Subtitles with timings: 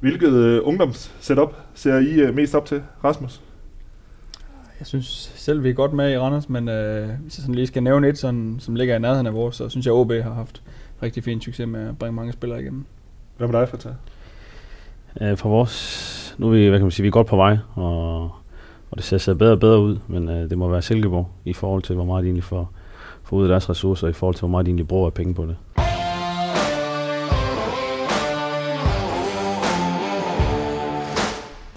[0.00, 3.40] Hvilket øh, ungdomssetup ser I øh, mest op til, Rasmus?
[4.78, 7.66] Jeg synes selv, vi er godt med i Randers, men øh, hvis jeg sådan lige
[7.66, 10.12] skal nævne et, sådan, som ligger i nærheden af vores, så synes jeg, at OB
[10.12, 10.62] har haft
[11.02, 12.84] rigtig fin succes med at bringe mange spillere igennem.
[13.36, 13.92] Hvad med dig, Fatah?
[15.20, 17.58] Øh, for vores, nu er vi, hvad kan man sige, vi er godt på vej,
[17.74, 18.22] og,
[18.90, 21.52] og det ser, ser bedre og bedre ud, men øh, det må være Silkeborg i
[21.52, 22.72] forhold til, hvor meget de egentlig får,
[23.22, 25.34] får ud af deres ressourcer, i forhold til, hvor meget de egentlig bruger af penge
[25.34, 25.56] på det.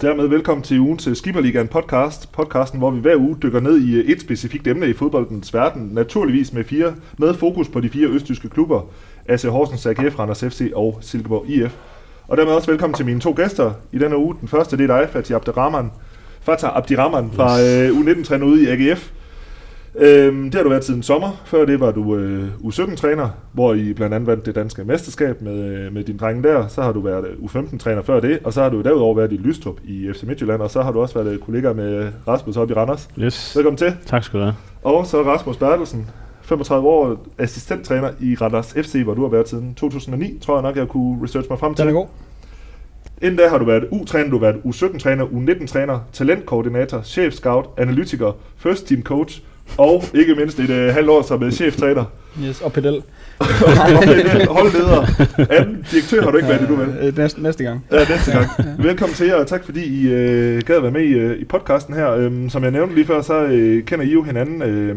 [0.04, 2.32] Dermed velkommen til ugens Skipperligaen podcast.
[2.32, 5.88] Podcasten, hvor vi hver uge dykker ned i øh, et specifikt emne i fodboldens verden.
[5.92, 8.80] Naturligvis med, fire, med fokus på de fire østtyske klubber.
[9.26, 11.76] AC Horsens, AGF, Randers FC og Silkeborg IF.
[12.28, 14.36] Og dermed også velkommen til mine to gæster i denne uge.
[14.40, 15.90] Den første, det er dig, Fatih Abderrahman.
[16.40, 19.10] Fatah Abdirahman fra øh, U19-træner ude i AGF.
[19.98, 21.42] Øhm, det har du været siden sommer.
[21.44, 25.64] Før det var du øh, U17-træner, hvor I blandt andet vandt det danske mesterskab med,
[25.64, 26.68] øh, med din drenge der.
[26.68, 29.36] Så har du været øh, U15-træner før det, og så har du derudover været i
[29.36, 32.70] Lystrup i FC Midtjylland, og så har du også været øh, kollega med Rasmus op
[32.70, 33.08] i Randers.
[33.18, 33.56] Yes.
[33.56, 33.96] Velkommen til.
[34.06, 34.56] Tak skal du have.
[34.82, 36.10] Og så Rasmus Bertelsen,
[36.42, 40.76] 35 år, assistenttræner i Randers FC, hvor du har været siden 2009, tror jeg nok,
[40.76, 41.86] jeg kunne researche mig frem til.
[41.86, 42.06] Den er god.
[43.22, 48.86] Inden da har du været U-træner, du har været U17-træner, U19-træner, talentkoordinator, chef-scout, analytiker, first
[48.86, 49.42] team coach,
[49.78, 52.04] og ikke mindst et øh, halvt år som øh, cheftræner.
[52.44, 53.02] Yes, og pedel.
[54.56, 55.06] Holdleder.
[55.50, 56.88] Anden direktør har du ikke været endnu, vel?
[57.00, 57.84] Øh, næste, næste gang.
[57.92, 58.48] Ja, næste gang.
[58.78, 61.44] Velkommen til jer, og tak fordi I øh, gad at være med i, øh, i
[61.44, 62.10] podcasten her.
[62.10, 64.62] Øhm, som jeg nævnte lige før, så øh, kender I jo hinanden.
[64.62, 64.96] Øh,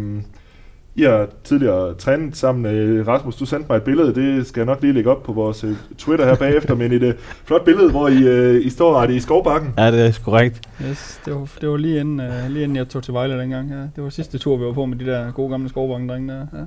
[0.97, 2.65] I har tidligere trænet sammen.
[2.65, 4.15] Øh, Rasmus, du sendte mig et billede.
[4.15, 6.75] Det skal jeg nok lige lægge op på vores øh, Twitter her bagefter.
[6.75, 7.13] men et øh,
[7.45, 9.73] flot billede, hvor I, øh, I står ret i skovbakken.
[9.77, 10.61] Ja, det er korrekt.
[10.89, 13.69] Yes, det var, det var lige, inden, uh, lige inden jeg tog til Vejle dengang.
[13.69, 13.75] Ja.
[13.75, 16.45] Det var sidste tur, vi var på med de der gode gamle skovbakken der.
[16.53, 16.63] Ja.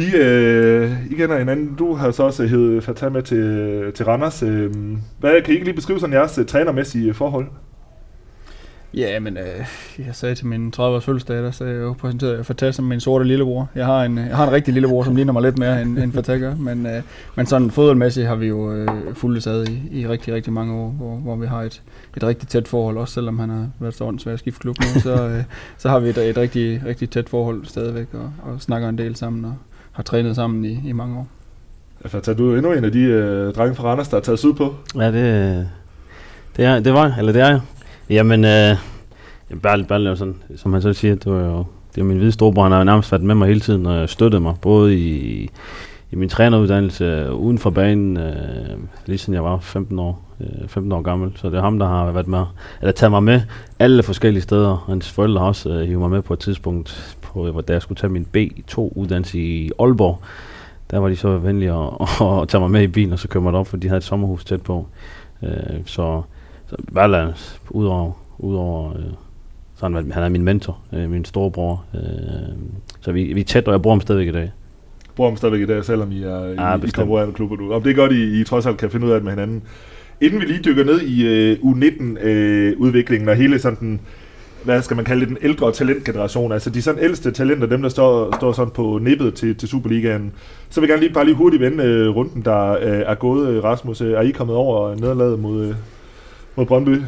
[0.00, 1.74] I, øh, I kender hinanden.
[1.74, 4.42] Du har så også hævet Fatah med til, til Randers.
[4.42, 4.74] Øh,
[5.18, 7.46] hvad, kan I ikke lige beskrive sådan jeres øh, trænermæssige forhold?
[8.96, 9.66] Ja, men øh,
[10.06, 13.00] jeg sagde til min 30-års fødselsdag, der sagde jeg jo præsenteret jeg Fatah som min
[13.00, 13.68] sorte lillebror.
[13.74, 16.12] Jeg har en, jeg har en rigtig lillebror, som ligner mig lidt mere end, end
[16.12, 17.02] Fatah gør, men, øh,
[17.34, 20.88] men sådan fodboldmæssigt har vi jo øh, fulgt ad i, i rigtig, rigtig mange år,
[20.88, 21.82] hvor, hvor vi har et,
[22.16, 25.00] et rigtig tæt forhold, også selvom han har været så åndssvær at skifte klub nu,
[25.00, 25.42] så, øh,
[25.78, 29.16] så har vi et, et rigtig, rigtig tæt forhold stadigvæk, og, og snakker en del
[29.16, 29.54] sammen, og
[29.92, 31.28] har trænet sammen i, i mange år.
[32.06, 34.52] Fatah, du er endnu en af de øh, drenge fra Randers, der er taget syd
[34.52, 34.74] på.
[34.96, 35.68] Ja, det,
[36.56, 37.60] det, er, det var, eller det er jeg.
[38.10, 38.76] Jamen, øh,
[39.62, 41.64] bare, bare sådan, som han selv siger, det var jo
[41.96, 44.08] det var min hvide storebror, han har jo nærmest været med mig hele tiden og
[44.08, 45.50] støttet mig, både i,
[46.10, 50.92] i min træneruddannelse uden for banen, øh, lige siden jeg var 15 år, øh, 15
[50.92, 51.32] år gammel.
[51.36, 52.44] Så det er ham, der har været med,
[52.80, 53.40] eller taget mig med
[53.78, 54.84] alle forskellige steder.
[54.88, 57.98] Hans forældre har også øh, hivet mig med på et tidspunkt, på, hvor jeg skulle
[57.98, 60.20] tage min B2-uddannelse i Aalborg.
[60.90, 63.28] Der var de så venlige at, at, at tage mig med i bilen, og så
[63.28, 64.86] køre mig op, for de havde et sommerhus tæt på.
[65.42, 66.22] Øh, så,
[66.66, 67.34] så bare
[67.70, 69.04] udover, udover øh,
[69.76, 71.84] så han, er min mentor, øh, min storebror.
[71.94, 72.00] Øh,
[73.00, 74.52] så vi, vi er tæt, og jeg bruger ham stadigvæk i dag.
[75.16, 77.72] Bruger ham stadigvæk i dag, selvom I er Ja, i, i konkurrerende klubber nu.
[77.72, 79.62] Om det er godt, I, I trods alt kan finde ud af det med hinanden.
[80.20, 84.00] Inden vi lige dykker ned i øh, U19-udviklingen og hele sådan den,
[84.64, 87.88] hvad skal man kalde det, den ældre talentgeneration, altså de sådan ældste talenter, dem der
[87.88, 90.32] står, står sådan på nippet til, til Superligaen,
[90.70, 93.48] så vil jeg gerne lige bare lige hurtigt vende øh, runden, der øh, er gået.
[93.48, 95.74] Øh, Rasmus, øh, er I kommet over nederlaget mod, øh,
[96.56, 96.98] mod Brøndby?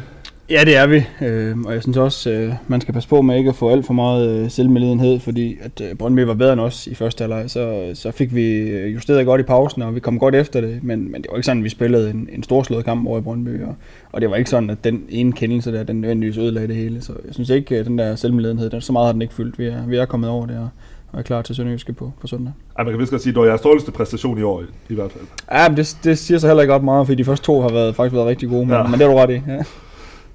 [0.49, 3.37] Ja, det er vi, øh, og jeg synes også, øh, man skal passe på med
[3.37, 6.61] ikke at få alt for meget øh, selvmedlidenhed, fordi at øh, Brøndby var bedre end
[6.61, 9.99] os i første halvleg, så, så fik vi øh, justeret godt i pausen, og vi
[9.99, 12.43] kom godt efter det, men, men det var ikke sådan, at vi spillede en, en
[12.43, 13.75] storslået kamp over i Brøndby, og,
[14.11, 17.01] og det var ikke sådan, at den ene kendelse der, den nødvendigvis ødelagde det hele,
[17.01, 19.59] så jeg synes ikke, at den der selvmedlidenhed, den, så meget har den ikke fyldt.
[19.59, 20.69] Vi er, vi er kommet over det, og,
[21.11, 22.53] og er klar til Sønderjyske på, på søndag.
[22.77, 24.65] Ej, man kan vist godt sige, at det var jeres dårligste præstation i år, i,
[24.89, 25.23] i hvert fald.
[25.51, 27.69] Ja, men det, det siger så heller ikke ret meget, fordi de første to har
[27.69, 28.77] været, faktisk været rigtig gode, men, Ja.
[28.77, 28.87] ja.
[28.87, 29.41] men det er du ret i.
[29.47, 29.63] Ja.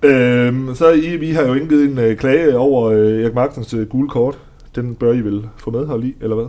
[0.08, 3.86] Øhm, så I, vi har jo indgivet en øh, klage over øh, Erik Marksens øh,
[3.88, 4.38] gule kort.
[4.76, 6.46] Den bør I vel få medhold i, eller hvad?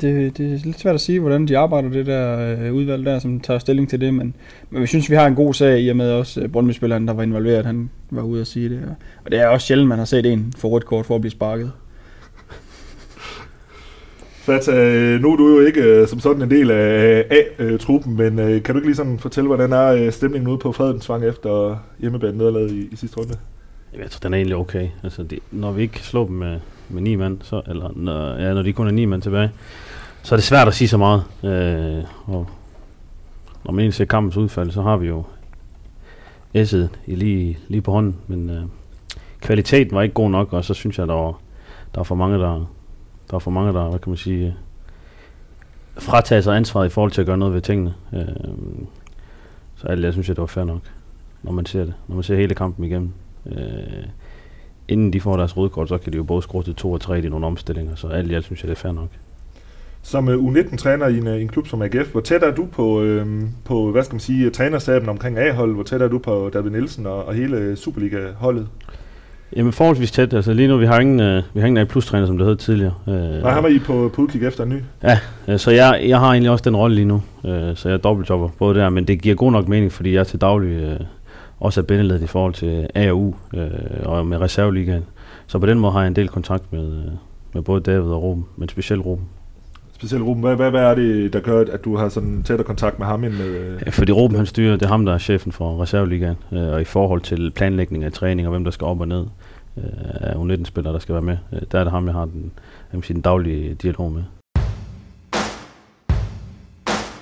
[0.00, 3.18] Det, det er lidt svært at sige, hvordan de arbejder, det der øh, udvalg der,
[3.18, 4.34] som tager stilling til det, men,
[4.70, 7.14] men vi synes, vi har en god sag i og med også øh, Brøndby-spilleren, der
[7.14, 8.80] var involveret, han var ude at sige det.
[8.88, 8.94] Og,
[9.24, 11.30] og det er også sjældent, man har set en få rødt kort for at blive
[11.30, 11.72] sparket.
[14.40, 18.18] Fata, øh, nu er du jo ikke øh, som sådan en del af A-truppen, øh,
[18.18, 22.38] men kan du ikke lige sådan fortælle, hvordan er stemningen ude på Fredensvang efter hjemmebane
[22.38, 23.34] nederlaget i, i sidste runde?
[23.92, 24.88] Jamen, Jeg tror, den er egentlig okay.
[25.02, 26.58] Altså, det, når vi ikke slår dem med,
[26.88, 29.50] med ni mand, så, eller når, ja, når de kun er ni mand tilbage,
[30.22, 31.22] så er det svært at sige så meget.
[31.44, 32.46] Øh, og
[33.64, 35.22] når man egentlig ser kampens udfald, så har vi jo
[36.56, 38.62] S'et lige, lige på hånden, men øh,
[39.40, 41.30] kvaliteten var ikke god nok, og så synes jeg, der var,
[41.94, 42.70] der var for mange, der,
[43.30, 44.56] der er for mange, der, hvad kan man sige,
[45.98, 47.94] fratager sig ansvaret i forhold til at gøre noget ved tingene.
[48.14, 48.26] Øh,
[49.76, 50.80] så alt jeg synes, jeg, det var fair nok,
[51.42, 51.94] når man ser det.
[52.08, 53.10] Når man ser hele kampen igennem.
[53.46, 54.04] Øh,
[54.88, 57.00] inden de får deres røde kort, så kan de jo både skrue til 2 og
[57.00, 59.08] 3 i nogle omstillinger, så alt jeg synes jeg, det er fair nok.
[60.02, 62.66] Som øh, uh, U19-træner i en, uh, en klub som AGF, hvor tæt er du
[62.72, 63.26] på, uh,
[63.64, 65.74] på hvad skal man sige, trænerstaben omkring A-holdet?
[65.74, 68.68] Hvor tæt er du på David Nielsen og, og hele Superliga-holdet?
[69.56, 70.34] Jamen forholdsvis tæt.
[70.34, 72.94] Altså lige nu, vi har ingen, uh, vi har ingen A-plus-træner, som det hed tidligere.
[73.06, 74.82] Uh, Nej, han var I på, på udkig efter en ny?
[75.02, 75.18] Ja,
[75.48, 77.22] uh, så jeg, jeg har egentlig også den rolle lige nu.
[77.42, 80.24] Uh, så jeg dobbeltjobber både der, men det giver god nok mening, fordi jeg er
[80.24, 81.06] til daglig uh,
[81.60, 83.60] også er bindeledet i forhold til A og U uh,
[84.04, 85.04] og med reserveligaen.
[85.46, 87.12] Så på den måde har jeg en del kontakt med, uh,
[87.52, 89.24] med både David og Ruben, men specielt Ruben
[90.00, 90.42] specielt Ruben.
[90.42, 93.24] Hvad, hvad, hvad er det, der gør, at du har sådan tættere kontakt med ham
[93.24, 93.46] end med...
[93.46, 93.82] Øh?
[93.86, 96.80] Ja, fordi Ruben han styrer, det er ham, der er chefen for reserveligaen, øh, og
[96.80, 99.24] i forhold til planlægning af træning og hvem der skal op og ned
[99.76, 99.84] øh,
[100.20, 102.52] af U19-spillere, der skal være med, øh, der er det ham, jeg har den,
[102.92, 104.22] jeg sige, den daglige dialog med.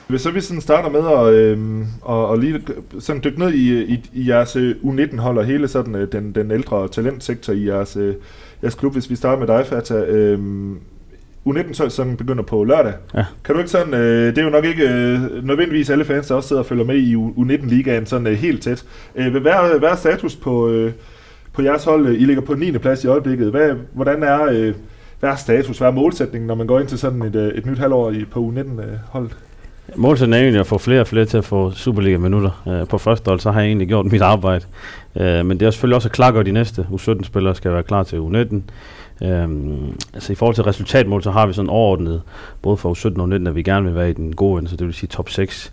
[0.08, 2.60] Hvis så vi sådan starter med at øh, og, og lige
[2.98, 6.50] sådan dykke ned i, i, i jeres øh, U19-hold og hele sådan øh, den, den
[6.50, 8.14] ældre talentsektor i jeres, øh,
[8.62, 10.04] jeres klub, hvis vi starter med dig, Fata.
[10.04, 10.38] Øh,
[11.50, 12.92] U19-sæsonen begynder på lørdag.
[13.14, 13.24] Ja.
[13.44, 16.34] Kan du ikke sådan, øh, det er jo nok ikke øh, nødvendigvis alle fans, der
[16.34, 18.84] også sidder og følger med i U19-ligaen sådan øh, helt tæt.
[19.16, 20.92] Øh, hvad, er, hvad er status på, øh,
[21.52, 22.08] på jeres hold?
[22.08, 22.78] I ligger på 9.
[22.78, 23.50] plads i øjeblikket.
[23.50, 24.74] Hvad, hvordan er, øh,
[25.20, 25.78] hvad er status?
[25.78, 28.24] Hvad er målsætningen, når man går ind til sådan et, øh, et nyt halvår i,
[28.24, 29.30] på U19-holdet?
[29.30, 29.38] Øh,
[29.96, 32.62] Målsætningen er egentlig at få flere og flere til at få Superliga-minutter.
[32.68, 34.64] Øh, på første hold, så har jeg egentlig gjort mit arbejde.
[35.16, 38.16] Øh, men det er selvfølgelig også at klakke, de næste U17-spillere skal være klar til
[38.16, 38.56] U19.
[39.22, 42.22] Øhm, altså i forhold til resultatmål, så har vi sådan overordnet,
[42.62, 44.76] både for 17 og 19, at vi gerne vil være i den gode ende, så
[44.76, 45.72] det vil sige top 6.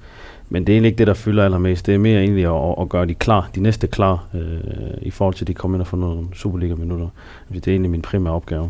[0.49, 1.85] Men det er egentlig ikke det, der fylder allermest.
[1.85, 5.35] Det er mere egentlig at, at gøre de klar, de næste klar, øh, i forhold
[5.35, 7.07] til, at de kommer ind og får nogle Superliga-minutter.
[7.53, 8.69] Det er egentlig min primære opgave.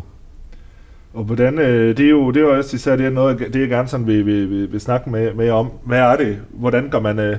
[1.14, 3.60] Og hvordan, øh, det er jo det er jo også især det er noget, det
[3.60, 5.70] jeg gerne sådan vil, vil, vil, vil snakke med, med om.
[5.84, 6.38] Hvad er det?
[6.50, 7.36] Hvordan gør man, øh,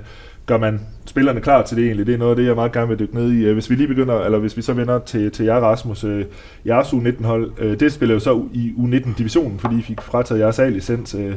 [0.47, 2.07] gør man spillerne klar til det egentlig.
[2.07, 3.45] Det er noget af det, jeg meget gerne vil dykke ned i.
[3.45, 6.25] Øh, hvis vi lige begynder, eller hvis vi så vender til, til jer, Rasmus, øh,
[6.65, 11.15] jeres U19-hold, øh, det spiller jo så i U19-divisionen, fordi I fik frataget jeres A-licens.
[11.15, 11.33] Øh.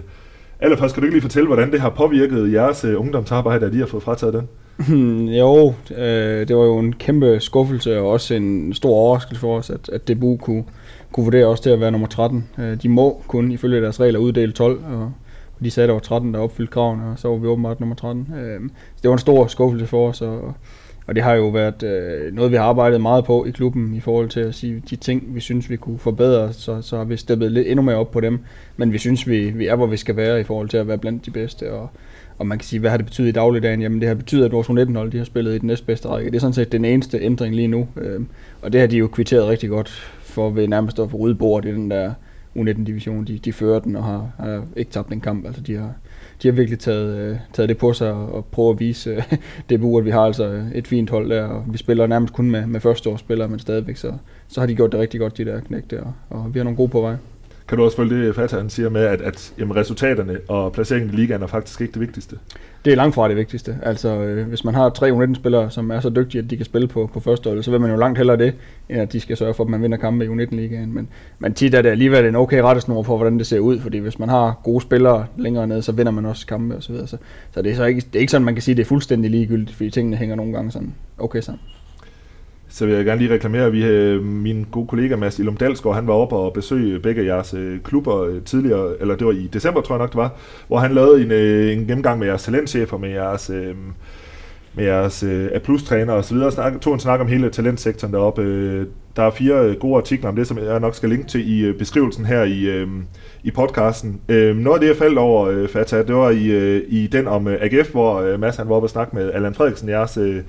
[0.61, 3.79] Allerførst, kan du ikke lige fortælle, hvordan det har påvirket jeres øh, ungdomsarbejde, at I
[3.79, 4.49] har fået frataget den?
[4.89, 9.59] Hmm, jo, øh, det var jo en kæmpe skuffelse og også en stor overraskelse for
[9.59, 10.65] os, at, at DBU kunne,
[11.13, 12.49] kunne vurdere os til at være nummer 13.
[12.83, 15.13] de må kun ifølge deres regler uddele 12, og
[15.65, 17.97] de sagde, at der var 13, der opfyldte kravene, og så var vi åbenbart nummer
[17.97, 18.35] 13.
[18.39, 18.61] Øh,
[18.97, 20.55] så det var en stor skuffelse for os, og,
[21.07, 24.01] og det har jo været øh, noget, vi har arbejdet meget på i klubben i
[24.01, 27.17] forhold til at sige de ting, vi synes, vi kunne forbedre, så, så har vi
[27.17, 28.39] steppet lidt endnu mere op på dem.
[28.77, 30.99] Men vi synes, vi, vi er, hvor vi skal være i forhold til at være
[30.99, 31.73] blandt de bedste.
[31.73, 31.91] Og,
[32.39, 33.83] og man kan sige, hvad har det betydet i dagligdagen?
[33.83, 36.31] Jamen det har betydet, at vores U19-hold de har spillet i den næstbedste række.
[36.31, 37.89] Det er sådan set den eneste ændring lige nu.
[37.97, 38.21] Øh,
[38.63, 39.89] og det har de jo kvitteret rigtig godt
[40.21, 42.13] for ved nærmest at få ryddet bordet i den der
[42.57, 45.47] U19-division, de, de fører den og har, har ikke tabt en kamp.
[45.47, 45.93] Altså, de har,
[46.43, 49.23] de har virkelig taget, øh, taget det på sig og, og prøvet at vise øh,
[49.71, 52.67] DBU, at vi har altså et fint hold der, og vi spiller nærmest kun med,
[52.67, 54.13] med førsteårsspillere, men stadigvæk så,
[54.49, 56.77] så har de gjort det rigtig godt, de der knægte, og, og vi har nogle
[56.77, 57.17] gode på vej.
[57.71, 61.17] Kan du også følge det, Fatah siger med, at, at jamen, resultaterne og placeringen i
[61.17, 62.37] ligaen er faktisk ikke det vigtigste?
[62.85, 63.79] Det er langt fra det vigtigste.
[63.83, 66.89] Altså, øh, hvis man har tre U19-spillere, som er så dygtige, at de kan spille
[66.89, 68.55] på, på første hold, så vil man jo langt hellere det,
[68.89, 70.95] end at de skal sørge for, at man vinder kampe i U19-ligaen.
[70.95, 71.09] Men,
[71.39, 74.19] men tit er det alligevel en okay rettesnor på, hvordan det ser ud, fordi hvis
[74.19, 76.95] man har gode spillere længere nede, så vinder man også kampe osv.
[76.97, 77.17] Så, så,
[77.55, 78.89] så det er så ikke, det er ikke sådan, man kan sige, at det er
[78.89, 81.61] fuldstændig ligegyldigt, fordi tingene hænger nogle gange sådan okay sammen.
[82.73, 85.95] Så vil jeg gerne lige reklamere, at vi, øh, min gode kollega Mads Ilum Dalsgaard,
[85.95, 89.49] han var oppe og besøge begge jeres øh, klubber øh, tidligere, eller det var i
[89.53, 90.33] december, tror jeg nok det var,
[90.69, 93.75] hvor han lavede en, øh, en gennemgang med jeres talentchefer, med jeres, øh,
[94.75, 98.43] med jeres øh, A-plus-træner og så videre, snak, tog en snak om hele talentsektoren deroppe.
[99.17, 102.25] Der er fire gode artikler om det, som jeg nok skal linke til i beskrivelsen
[102.25, 102.87] her i,
[103.43, 104.21] i podcasten.
[104.29, 108.37] Noget af det, jeg faldt over, Fata, det var i, i den om AGF, hvor
[108.37, 110.43] Mads han var oppe og snakke med Allan Frederiksen, jeres øh,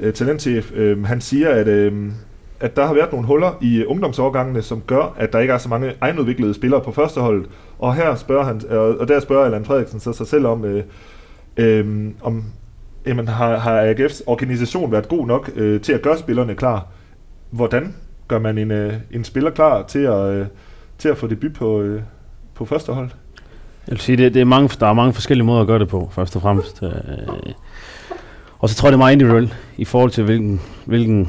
[0.00, 2.10] Øh, talentchef, øh, han siger, at, øh,
[2.60, 5.58] at der har været nogle huller i øh, ungdomsårgangene, som gør, at der ikke er
[5.58, 7.46] så mange egenudviklede spillere på førsteholdet.
[7.78, 10.84] Og her spørger han, øh, og der spørger Allan Frederiksen så sig selv om, øh,
[11.56, 12.44] øh, om
[13.06, 16.86] jamen, har, har AGF's organisation været god nok øh, til at gøre spillerne klar?
[17.50, 17.94] Hvordan
[18.28, 20.46] gør man en, øh, en spiller klar til at, øh,
[20.98, 22.02] til at få debut på, øh,
[22.54, 23.10] på førstehold?
[23.86, 25.88] Jeg vil sige, det, det er mange, der er mange forskellige måder at gøre det
[25.88, 26.82] på, først og fremmest.
[26.82, 26.90] Øh,
[28.58, 31.28] og så tror jeg, det er meget individuelt i forhold til, hvilken, hvilken,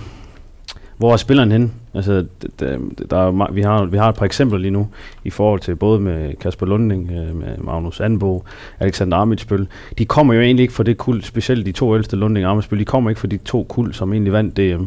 [0.97, 1.71] hvor er spilleren henne.
[1.93, 2.25] Altså,
[2.59, 2.77] der,
[3.09, 4.87] der er, vi, har, vi har et par eksempler lige nu,
[5.23, 8.43] i forhold til både med Kasper Lunding, øh, med Magnus Anbo,
[8.79, 9.67] Alexander Amitsbøl.
[9.97, 12.79] De kommer jo egentlig ikke fra det kul, specielt de to ældste Lunding og Amitsbøl,
[12.79, 14.83] de kommer ikke fra de to kul, som egentlig vandt DM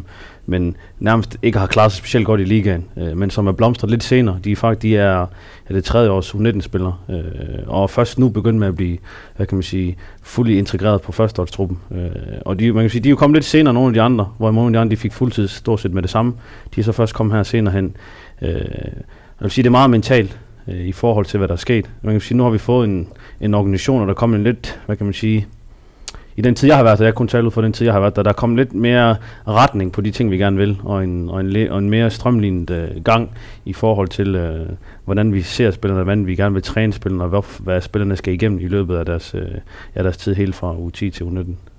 [0.51, 3.91] men nærmest ikke har klaret sig specielt godt i ligaen, øh, men som er blomstret
[3.91, 4.39] lidt senere.
[4.43, 5.21] De er faktisk de er,
[5.67, 7.19] er det tredje års U19-spillere, øh,
[7.67, 8.97] og først nu begyndt med at blive,
[9.35, 11.79] hvad kan man sige, fuldt integreret på førsteholdstruppen.
[11.91, 12.09] Øh,
[12.45, 14.27] og de, man kan sige, de er jo kommet lidt senere nogle af de andre,
[14.37, 16.33] hvor nogle af de andre de fik fuldtid stort set med det samme.
[16.75, 17.95] De er så først kommet her senere hen.
[18.41, 21.57] Øh, jeg vil sige, det er meget mentalt øh, i forhold til, hvad der er
[21.57, 21.89] sket.
[22.01, 23.07] Man kan sige, nu har vi fået en,
[23.41, 25.47] en organisation, og der kommer en lidt, hvad kan man sige,
[26.35, 27.93] i den tid, jeg har været der, jeg kun tale ud for den tid, jeg
[27.93, 29.15] har været der, der er kommet lidt mere
[29.47, 32.69] retning på de ting, vi gerne vil, og en, og en, og en mere strømlignet
[32.69, 33.29] øh, gang
[33.65, 34.69] i forhold til, øh,
[35.05, 38.33] hvordan vi ser spillerne, hvordan vi gerne vil træne spillerne, og hvad, hvad spillerne skal
[38.33, 39.51] igennem i løbet af deres, øh,
[39.95, 41.70] ja, deres tid helt fra U10 til U19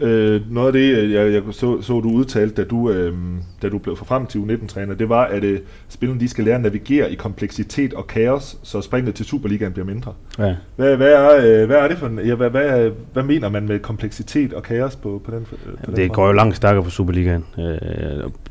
[0.00, 3.14] øh, noget af det, øh, jeg, jeg så, så du udtalte, da du, øh,
[3.62, 6.62] da du blev frem til U19-træner, det var, at øh, spillerne de skal lære at
[6.62, 10.12] navigere i kompleksitet og kaos, så springet til Superligaen bliver mindre.
[10.38, 10.54] Ja.
[10.76, 13.66] Hvad, hvad, er, øh, hvad er det for en, ja, hvad, hvad, hvad mener man
[13.66, 16.90] med kompleksitet og kaos på, på den på Jamen, Det går jo langt stærkere på
[16.90, 17.44] Superligaen.
[17.58, 17.64] Øh,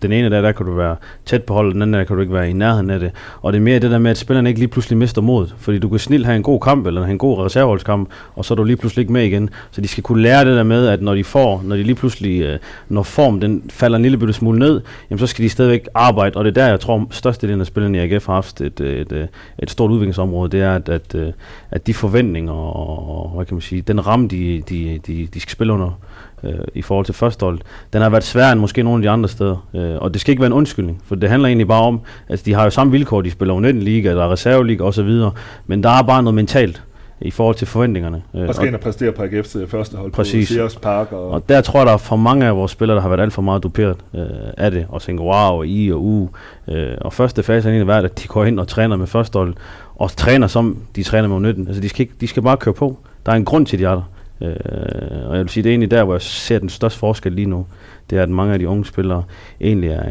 [0.01, 2.21] den ene der, der kan du være tæt på holdet, den anden der kan du
[2.21, 3.11] ikke være i nærheden af det.
[3.41, 5.79] Og det er mere det der med, at spillerne ikke lige pludselig mister mod, fordi
[5.79, 8.55] du kan snilt have en god kamp, eller have en god reserveholdskamp, og så er
[8.55, 9.49] du lige pludselig ikke med igen.
[9.71, 11.83] Så de skal kunne lære det der med, at når når de får, når de
[11.83, 15.43] lige pludselig, øh, når form den falder en lille bitte smule ned, jamen så skal
[15.45, 18.33] de stadigvæk arbejde, og det er der, jeg tror, størstedelen af spillerne i AGF har
[18.33, 21.33] haft et, øh, et, et, et stort udviklingsområde, det er, at, at, øh,
[21.71, 25.51] at de forventninger og, hvad kan man sige, den ramme, de, de, de, de skal
[25.51, 25.99] spille under,
[26.43, 27.59] øh, i forhold til førstehold,
[27.93, 29.67] den har været sværere end måske nogle af de andre steder.
[29.75, 32.45] Øh, og det skal ikke være en undskyldning, for det handler egentlig bare om, at
[32.45, 35.21] de har jo samme vilkår, de spiller U19 Liga, der er reserveliga osv.,
[35.67, 36.83] men der er bare noget mentalt,
[37.21, 38.23] i forhold til forventningerne.
[38.35, 40.49] Øh, og skal ind og præstere på AGF's første hold præcis.
[40.49, 41.11] på Sears Park.
[41.11, 43.19] Og, og der tror jeg, der er for mange af vores spillere, der har været
[43.19, 44.25] alt for meget duperet øh,
[44.57, 46.29] af det, og tænker, wow, og i og u.
[46.67, 49.37] Øh, og første fase er egentlig været, at de går ind og træner med første
[49.39, 49.53] hold,
[49.95, 51.67] og træner som de træner med 19.
[51.67, 52.97] Altså de skal, ikke, de skal bare køre på.
[53.25, 54.11] Der er en grund til, de er der.
[54.41, 57.31] Øh, og jeg vil sige, det er egentlig der, hvor jeg ser den største forskel
[57.31, 57.65] lige nu.
[58.09, 59.23] Det er, at mange af de unge spillere
[59.61, 60.03] egentlig er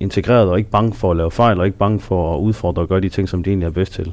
[0.00, 2.88] integreret og ikke bange for at lave fejl, og ikke bange for at udfordre og
[2.88, 4.12] gøre de ting, som de egentlig er bedst til.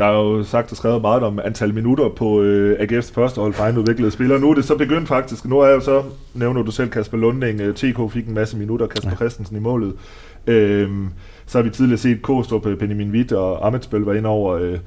[0.00, 3.52] Der er jo sagt og skrevet meget om antal minutter på øh, AGF's første hold
[3.52, 4.40] for udviklede spillere.
[4.40, 5.44] Nu er det så begyndt faktisk.
[5.44, 6.02] Nu er jeg jo så,
[6.34, 9.16] nævner du selv Kasper Lunding, øh, TK fik en masse minutter, Kasper ja.
[9.16, 9.92] Christensen i målet.
[10.46, 11.08] Øhm,
[11.46, 14.54] så har vi tidligere set Kostrup, øh, Benjamin Witt og Amitsbøl var ind over.
[14.54, 14.78] Øh,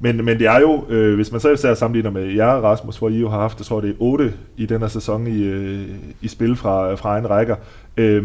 [0.00, 3.08] men, men det er jo, øh, hvis man så især sammenligner med jer, Rasmus, hvor
[3.08, 5.80] I jo har haft, jeg tror det er 8 i den her sæson i, øh,
[6.22, 7.56] i spil fra, fra en rækker.
[7.96, 8.24] Øh,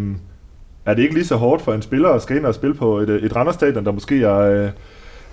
[0.85, 2.97] er det ikke lige så hårdt for en spiller at skal ind og spille på
[2.97, 4.39] et, et Randers-stadion, der måske er...
[4.39, 4.69] Øh,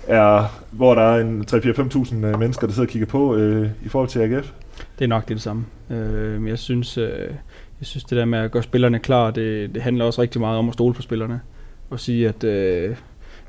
[0.07, 3.89] er, hvor der er en 3-4-5.000 øh, mennesker, der sidder og kigger på øh, i
[3.89, 4.51] forhold til AGF?
[4.99, 5.65] Det er nok det, det samme.
[5.89, 7.29] Øh, jeg, synes, øh,
[7.79, 10.57] jeg synes, det der med at gøre spillerne klar, det, det handler også rigtig meget
[10.59, 11.41] om at stole på spillerne.
[11.89, 12.95] Og sige, at øh,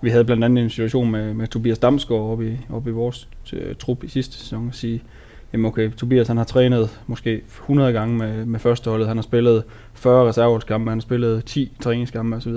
[0.01, 3.29] vi havde blandt andet en situation med, med Tobias Damsgaard oppe i, oppe i vores
[3.53, 5.03] øh, trup i sidste sæson, og sige,
[5.53, 9.65] jamen okay, Tobias han har trænet måske 100 gange med, med førsteholdet, han har spillet
[9.95, 12.53] 40 reserveholdskampe, han har spillet 10 træningskampe osv.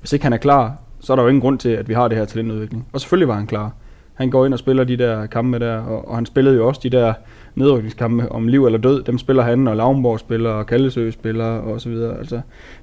[0.00, 2.08] Hvis ikke han er klar, så er der jo ingen grund til, at vi har
[2.08, 2.86] det her talentudvikling.
[2.92, 3.72] Og selvfølgelig var han klar.
[4.14, 6.80] Han går ind og spiller de der kampe der, og, og han spillede jo også
[6.82, 7.12] de der
[7.54, 9.02] nedrykningskampe om liv eller død.
[9.02, 12.18] Dem spiller han, og Lavnborg spiller, og Kallesø spiller, og så videre.
[12.18, 12.40] Altså,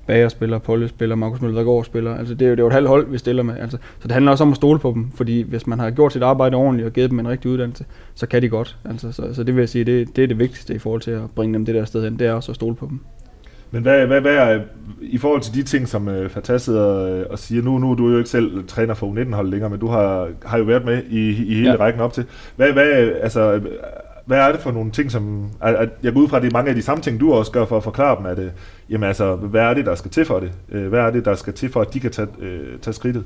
[0.08, 2.16] Bager spiller, Polle spiller, Markus Møllergaard spiller.
[2.16, 3.58] Altså, det er jo, det er jo et halvt hold, vi stiller med.
[3.60, 6.14] Altså, så det handler også om at stole på dem, fordi hvis man har gjort
[6.14, 8.78] sit arbejde ordentligt og givet dem en rigtig uddannelse, så kan de godt.
[8.86, 11.12] Altså, så, så det vil jeg sige, det, det er det vigtigste i forhold til
[11.12, 13.00] at bringe dem det der sted hen, det er også at stole på dem.
[13.76, 14.62] Men hvad, hvad, hvad er,
[15.02, 17.96] i forhold til de ting, som uh, Fatah sidder uh, og siger, nu, nu er
[17.96, 21.04] du jo ikke selv træner for U19-holdet længere, men du har, har jo været med
[21.10, 21.76] i, i hele ja.
[21.76, 22.26] rækken op til.
[22.56, 22.86] Hvad, hvad,
[23.22, 23.62] altså,
[24.26, 25.50] hvad er det for nogle ting, som...
[25.62, 27.34] At, at jeg går ud fra, at det er mange af de samme ting, du
[27.34, 28.46] også gør for at forklare dem, at uh,
[28.90, 30.52] jamen, altså, hvad er det, der skal til for det?
[30.76, 33.24] Uh, hvad er det, der skal til for, at de kan tage, uh, tage skridtet?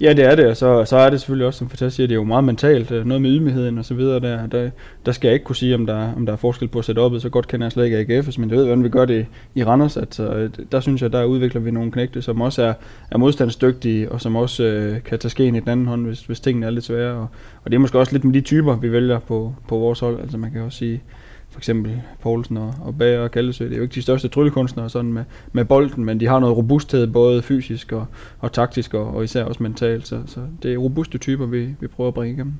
[0.00, 2.14] Ja, det er det, og så, så er det selvfølgelig også, som Fatas siger, det
[2.14, 4.70] er jo meget mentalt, øh, noget med ydmygheden og så videre, der, der,
[5.06, 7.28] der skal jeg ikke kunne sige, om der, om der er forskel på setupet, så
[7.28, 9.96] godt kender jeg slet ikke AGF's, men jeg ved, hvordan vi gør det i Randers,
[9.96, 12.72] at så, øh, der synes jeg, der udvikler vi nogle knægte, som også er,
[13.10, 16.40] er modstandsdygtige, og som også øh, kan tage skeen i den anden hånd, hvis, hvis
[16.40, 17.26] tingene er lidt svære, og,
[17.64, 20.20] og det er måske også lidt med de typer, vi vælger på, på vores hold,
[20.20, 21.02] altså man kan også sige,
[21.56, 23.64] for eksempel Poulsen og, og Bager og Kallesø.
[23.64, 26.56] Det er jo ikke de største tryllekunstnere sådan med, med bolden, men de har noget
[26.56, 28.06] robusthed, både fysisk og,
[28.38, 30.06] og taktisk, og, og især også mentalt.
[30.06, 32.54] Så, så det er robuste typer, vi, vi prøver at bringe igennem.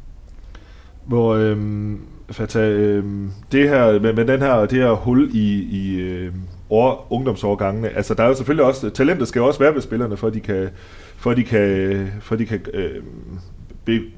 [1.07, 2.01] Hvor øhm,
[2.31, 7.07] Fata, øhm, det her, med, med den her, det her hul i, i øhm, år,
[7.11, 10.27] ungdomsårgangene, altså der er jo selvfølgelig også, talentet skal jo også være ved spillerne, for
[10.27, 10.69] at de kan,
[11.17, 13.39] for at de kan, for at de kan øhm,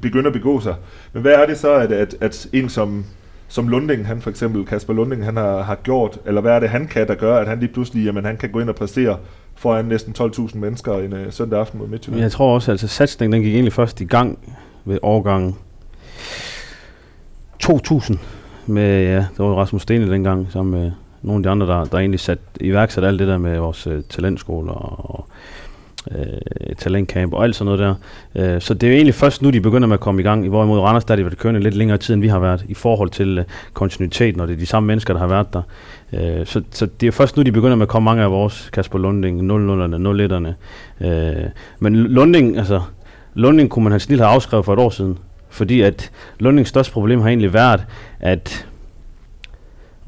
[0.00, 0.74] begynde at begå sig.
[1.12, 3.04] Men hvad er det så, at, at, at en som
[3.48, 6.68] som Lunding, han for eksempel, Kasper Lunding, han har, har gjort, eller hvad er det,
[6.68, 9.16] han kan, der gør, at han lige pludselig, jamen han kan gå ind og præstere
[9.54, 12.22] foran næsten 12.000 mennesker en uh, søndag aften mod Midtjylland.
[12.22, 14.38] Jeg tror også, at altså, satsningen den gik egentlig først i gang
[14.84, 15.56] ved årgangen
[17.58, 18.18] 2000
[18.66, 21.98] med, ja, det var Rasmus Stene dengang, sammen med nogle af de andre, der, der
[21.98, 25.26] egentlig sat, iværksat alt det der med vores uh, talentskoler og
[26.14, 27.96] øh, talentcamp og alt sådan noget
[28.34, 28.54] der.
[28.54, 30.48] Øh, så det er jo egentlig først nu, de begynder med at komme i gang,
[30.48, 32.74] hvorimod Randers, der har de været kørende lidt længere tid, end vi har været, i
[32.74, 35.62] forhold til øh, kontinuiteten, når det er de samme mennesker, der har været der.
[36.12, 38.70] Øh, så, så det er først nu, de begynder med at komme mange af vores
[38.72, 40.52] Kasper Lunding, 00'erne, 01'erne.
[41.06, 41.44] Øh,
[41.78, 42.80] men Lunding, altså,
[43.34, 45.18] Lunding kunne man have snilt have afskrevet for et år siden,
[45.50, 47.86] fordi at Lundings største problem har egentlig været,
[48.20, 48.66] at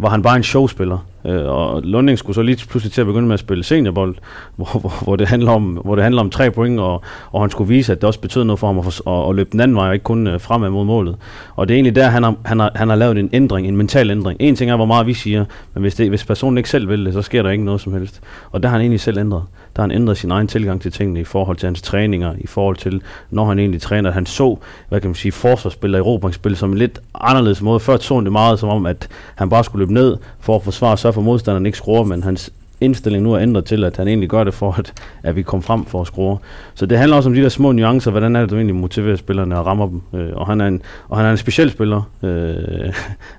[0.03, 0.99] var han bare en showspiller.
[1.27, 4.17] Øh, og Lunding skulle så lige pludselig til at begynde med at spille seniorbold,
[4.57, 7.03] hvor, hvor, hvor, det, handler om, hvor det handler om tre point, og,
[7.33, 9.49] og han skulle vise, at det også betød noget for ham at, at, at løbe
[9.53, 11.17] den anden vej, og ikke kun øh, fremad mod målet.
[11.57, 13.77] Og det er egentlig der, han har, han, har, han har lavet en ændring, en
[13.77, 14.41] mental ændring.
[14.41, 17.07] En ting er, hvor meget vi siger, men hvis, det, hvis personen ikke selv vil
[17.07, 18.21] det, så sker der ikke noget som helst.
[18.51, 19.43] Og der har han egentlig selv ændret
[19.77, 22.77] der han ændret sin egen tilgang til tingene i forhold til hans træninger, i forhold
[22.77, 24.57] til, når han egentlig træner, at han så,
[24.89, 27.81] hvad kan man sige, forsvarsspil og erobringsspil som en lidt anderledes måde.
[27.81, 30.63] Før så han det meget som om, at han bare skulle løbe ned for at
[30.63, 34.09] forsvare, så for modstanderen ikke skruer, men hans indstilling nu er ændret til, at han
[34.09, 36.39] egentlig gør det for, at, at vi kommer frem for at score.
[36.75, 39.17] Så det handler også om de der små nuancer, hvordan er det, du egentlig motiverer
[39.17, 40.03] spillerne og rammer dem.
[40.15, 42.95] Øh, og, han er en, og han er en speciel spiller, øh,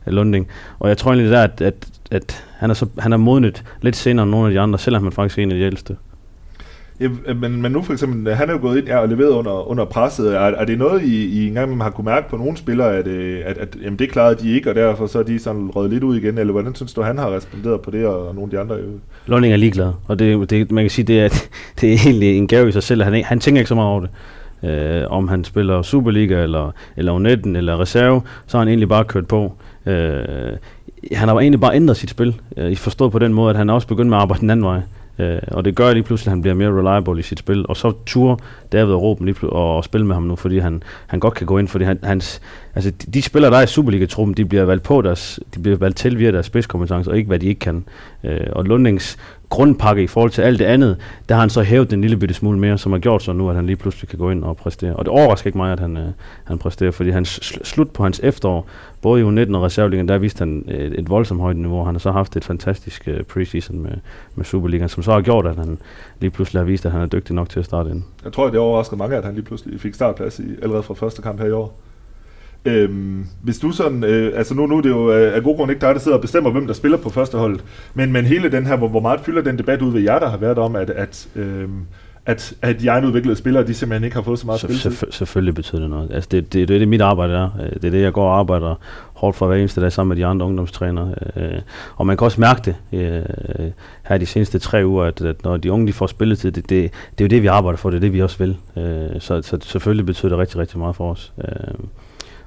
[0.16, 0.48] Lunding.
[0.80, 3.96] Og jeg tror egentlig der, at, at, at han, er så, han er modnet lidt
[3.96, 5.96] senere end nogle af de andre, selvom han faktisk er en af de ældste.
[7.02, 9.30] Ja, men, men nu for eksempel, øh, han er jo gået ind ja, og leveret
[9.30, 10.36] under, under presset.
[10.36, 13.42] Er, er det noget, I, I engang har kunne mærke på nogle spillere, at, øh,
[13.46, 16.04] at, at jamen, det klarede de ikke, og derfor så er de sådan røget lidt
[16.04, 16.38] ud igen?
[16.38, 18.78] Eller hvordan synes du, han har responderet på det, og nogle af de andre?
[19.26, 21.30] Lønning er ligeglad, og det, det, man kan sige, det er,
[21.82, 23.04] det er egentlig en gave i sig selv.
[23.04, 24.10] Han, han tænker ikke så meget over det.
[24.64, 29.04] Øh, om han spiller Superliga, eller, eller U19, eller reserve, så har han egentlig bare
[29.04, 29.54] kørt på.
[29.86, 30.24] Øh,
[31.14, 33.88] han har egentlig bare ændret sit spil, øh, forstået på den måde, at han også
[33.88, 34.82] begyndt med at arbejde den anden vej.
[35.22, 37.66] Øh, og det gør lige pludselig, at han bliver mere reliable i sit spil.
[37.70, 38.40] Og så tur
[38.72, 41.34] David og Råben lige pludselig og, og spille med ham nu, fordi han, han godt
[41.34, 42.42] kan gå ind, fordi han, hans,
[42.76, 45.78] altså de, de spillere, der er i Superliga-truppen, de bliver valgt på deres, de bliver
[45.78, 47.86] valgt til via deres spidskompetence, og ikke hvad de ikke kan.
[48.24, 49.18] Øh, og Lundings
[49.52, 50.98] grundpakke i forhold til alt det andet,
[51.30, 53.50] der har han så hævet den lille bitte smule mere, som har gjort så nu,
[53.50, 54.96] at han lige pludselig kan gå ind og præstere.
[54.96, 56.08] Og det overrasker ikke mig, at han, øh,
[56.44, 58.68] han præsterer, fordi han sl- slut på hans efterår,
[59.02, 61.84] både i U19 og reserveligaen, der viste han et, et voldsomt højt niveau.
[61.84, 63.92] Han har så haft et fantastisk øh, preseason med,
[64.36, 65.78] med Superligaen, som så har gjort, at han
[66.20, 68.04] lige pludselig har vist, at han er dygtig nok til at starte ind.
[68.24, 71.22] Jeg tror, det overrasker mange, at han lige pludselig fik startplads i, allerede fra første
[71.22, 71.80] kamp her i år.
[72.66, 75.72] Øhm, hvis du sådan, øh, altså nu, nu er det jo øh, af god grund
[75.72, 77.60] ikke dig, der sidder og bestemmer, hvem der spiller på første hold,
[77.94, 80.30] men, men hele den her, hvor, hvor meget fylder den debat ud ved jer, der
[80.30, 81.70] har været om, at, at, øh,
[82.26, 85.56] at, at de egenudviklede spillere, de simpelthen ikke har fået så meget spil Selvfø- selvfølgelig
[85.56, 86.12] betyder det noget.
[86.12, 87.50] Altså det, det, det, det er mit arbejde er.
[87.62, 88.76] Øh, det er det, jeg går og arbejder
[89.14, 91.14] hårdt for hver eneste dag sammen med de andre ungdomstrænere.
[91.36, 91.62] Øh,
[91.96, 93.72] og man kan også mærke det øh,
[94.04, 96.92] her de seneste tre uger, at, at når de unge de får spilletid, det, det,
[97.18, 98.58] det er jo det, vi arbejder for, det er det, vi også vil.
[99.20, 101.34] Så, så selvfølgelig betyder det rigtig, rigtig meget for os.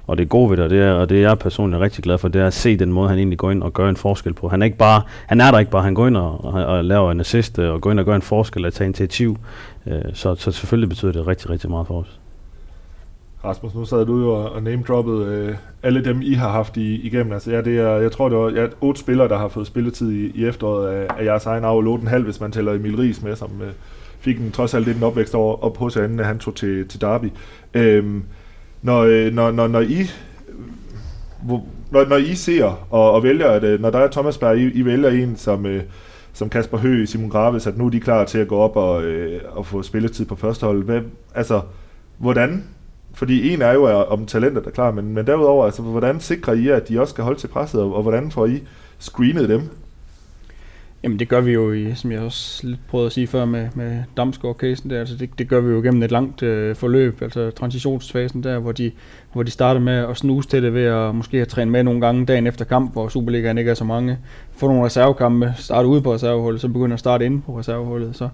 [0.07, 2.27] Og det gode ved det, det er, og det er jeg personligt rigtig glad for,
[2.27, 4.47] det er at se den måde, han egentlig går ind og gør en forskel på.
[4.47, 6.85] Han er, ikke bare, han er der ikke bare, han går ind og, og, og
[6.85, 9.37] laver en assist, øh, og går ind og gør en forskel og tager initiativ.
[9.87, 12.19] Øh, så, så selvfølgelig betyder det rigtig, rigtig meget for os.
[13.45, 17.33] Rasmus, nu sad du jo og name-droppede øh, alle dem, I har haft i, igennem.
[17.33, 20.11] Altså, ja, det er, jeg tror, det var ja, otte spillere, der har fået spilletid
[20.11, 22.07] i, i efteråret af, af jeres egen arv.
[22.07, 23.71] halv, hvis man tæller Emil Ries med, som øh,
[24.19, 27.01] fik en trods alt lidt en opvækst over, op hos anden, han tog til, til
[27.01, 27.31] Derby.
[27.73, 28.21] Øh,
[28.85, 30.09] når, øh, når, når, når I
[31.91, 34.71] når, når I ser og, og vælger, at øh, når der er Thomas Berg, I,
[34.71, 35.83] I vælger en som, øh,
[36.33, 39.03] som Kasper Høgh, Simon Graves, at nu er de klar til at gå op og,
[39.03, 40.83] øh, og få spilletid på første hold.
[40.83, 41.01] Hvad,
[41.35, 41.61] altså,
[42.17, 42.63] hvordan?
[43.13, 46.67] Fordi en er jo om talentet er klar, men, men derudover, altså, hvordan sikrer I,
[46.67, 48.63] at de også skal holde til presset, og, og hvordan får I
[48.99, 49.61] screenet dem?
[51.05, 53.67] Jamen det gør vi jo, i, som jeg også lidt prøvede at sige før med,
[53.75, 57.51] med Damsgaard-casen der, altså det, det gør vi jo gennem et langt øh, forløb, altså
[57.51, 58.91] transitionsfasen der, hvor de,
[59.33, 62.01] hvor de starter med at snuse til det ved at måske have trænet med nogle
[62.01, 64.17] gange dagen efter kamp, hvor Superligaen ikke er så mange,
[64.57, 68.29] få nogle reservekampe, starte ude på reserveholdet, så begynder at starte inde på reserveholdet, så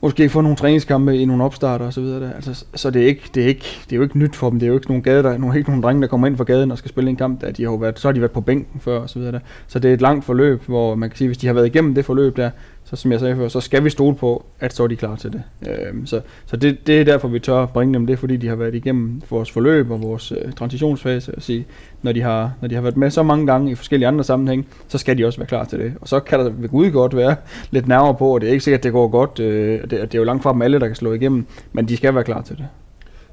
[0.00, 2.20] måske få nogle træningskampe i nogle opstarter og så videre.
[2.20, 2.32] Der.
[2.32, 4.58] Altså, så det er, ikke, det, er ikke, det er jo ikke nyt for dem.
[4.58, 6.44] Det er jo ikke nogen, gade, der, er ikke nogen drenge, der kommer ind fra
[6.44, 7.40] gaden og skal spille en kamp.
[7.40, 7.50] Der.
[7.50, 9.32] De har været, så har de været på bænken før og så videre.
[9.32, 9.40] Der.
[9.66, 11.94] Så det er et langt forløb, hvor man kan sige, hvis de har været igennem
[11.94, 12.50] det forløb der,
[12.90, 15.16] så som jeg sagde før, så skal vi stole på, at så er de klar
[15.16, 15.42] til det.
[15.68, 18.06] Øh, så så det, det er derfor, vi tør bringe dem.
[18.06, 21.34] Det er fordi, de har været igennem vores forløb og vores øh, transitionsfase.
[21.34, 21.66] Og sige,
[22.02, 24.66] når de, har, når de har været med så mange gange i forskellige andre sammenhæng,
[24.88, 25.92] så skal de også være klar til det.
[26.00, 27.36] Og så kan der ved Gud godt være
[27.70, 29.40] lidt nærmere på, og det er ikke sikkert, at det går godt.
[29.40, 31.96] Øh, det, det er jo langt fra dem alle, der kan slå igennem, men de
[31.96, 32.66] skal være klar til det.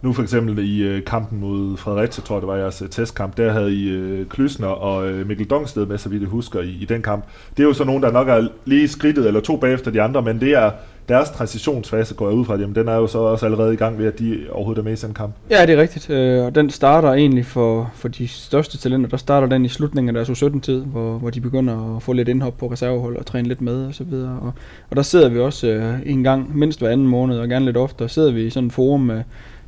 [0.06, 3.38] Nu for eksempel i øh, kampen mod Fredericia, tror jeg det var jeres øh, testkamp,
[3.38, 6.78] der havde I øh, Klysner og øh, Mikkel Dongsted med, så vidt jeg husker, i,
[6.82, 7.26] i den kamp.
[7.58, 10.22] Det er jo så nogen, der nok er lige skridtet eller to bagefter de andre,
[10.22, 10.72] men det er,
[11.10, 13.98] deres transitionsfase går jeg ud fra, jamen den er jo så også allerede i gang
[13.98, 15.34] ved, at de overhovedet er med i sådan en kamp.
[15.50, 16.10] Ja, det er rigtigt.
[16.10, 20.16] Øh, og den starter egentlig for, for de største talenter, der starter den i slutningen
[20.16, 23.48] af deres U17-tid, hvor, hvor de begynder at få lidt indhop på reservehold og træne
[23.48, 24.40] lidt med og så videre.
[24.42, 24.54] Og,
[24.90, 27.78] og der sidder vi også øh, en gang, mindst hver anden måned, og gerne lidt
[27.78, 29.24] oftere, sidder vi i sådan en forum med,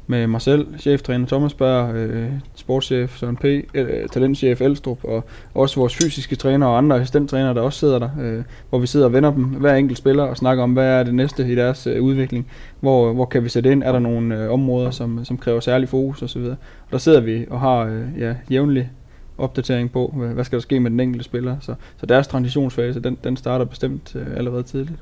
[0.08, 5.80] med mig selv, cheftræner Thomas Berg, øh, sportschef Søren P., øh, talentchef Elstrup, og også
[5.80, 9.14] vores fysiske træner og andre assistenttrænere, der også sidder der, øh, hvor vi sidder og
[9.14, 12.04] vender dem, hver enkelt spiller, og snakker om, hvad er det næste i deres øh,
[12.04, 12.48] udvikling,
[12.80, 15.90] hvor, hvor kan vi sætte ind, er der nogle øh, områder, som, som kræver særlig
[15.90, 16.42] fokus osv.
[16.42, 16.58] Og
[16.92, 18.90] der sidder vi og har øh, ja, jævnlig
[19.38, 21.56] opdatering på, hvad, skal der ske med den enkelte spiller.
[21.60, 25.00] Så, så deres transitionsfase, den, den starter bestemt øh, allerede tidligt.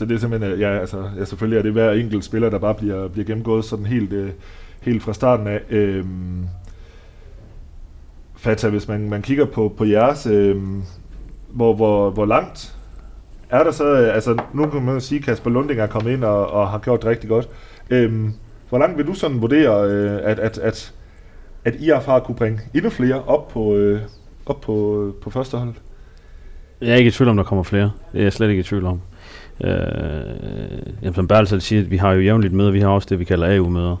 [0.00, 2.58] Så det er simpelthen, øh, ja, altså, ja, selvfølgelig er det hver enkelt spiller, der
[2.58, 4.30] bare bliver, bliver gennemgået sådan helt, øh,
[4.80, 5.60] helt fra starten af.
[5.70, 6.46] Øhm,
[8.36, 10.56] Fata, hvis man, man kigger på, på jeres, øh,
[11.48, 12.76] hvor, hvor, hvor langt
[13.50, 16.24] er der så, øh, altså nu kan man sige, at Kasper Lunding er kommet ind
[16.24, 17.48] og, og har gjort det rigtig godt.
[17.90, 18.32] Øhm,
[18.68, 20.94] hvor langt vil du sådan vurdere, øh, at, at, at,
[21.64, 24.00] at I har kunne bringe endnu flere op på, øh,
[24.46, 25.74] op på, på første hold?
[26.80, 27.90] Jeg er ikke i tvivl om, der kommer flere.
[28.12, 29.00] Det er jeg slet ikke i tvivl om.
[29.64, 29.70] Øh,
[31.02, 33.56] jamen, som Bertel siger, vi har jo jævnligt møder, vi har også det, vi kalder
[33.56, 33.96] AU-møder,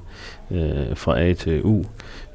[0.50, 1.84] øh, fra A til U,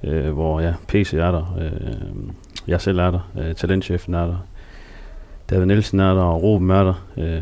[0.03, 2.29] øh, hvor ja, PC er der, øh,
[2.67, 4.45] jeg selv er der, øh, talentchefen er der,
[5.49, 7.41] David Nielsen er der, og Ruben er der, øh,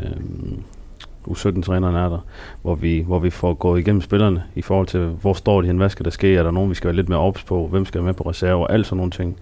[1.28, 2.18] U17-træneren er der,
[2.62, 5.76] hvor vi, hvor vi får gået igennem spillerne i forhold til, hvor står de hen,
[5.76, 7.84] hvad skal der ske, er der nogen, vi skal være lidt mere ops på, hvem
[7.84, 9.36] skal være med på reserve, og alt sådan nogle ting.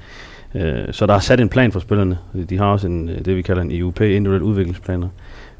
[0.55, 2.19] Øh, så der er sat en plan for spillerne.
[2.51, 5.09] De har også en, øh, det, vi kalder en IUP, individuel udviklingsplaner.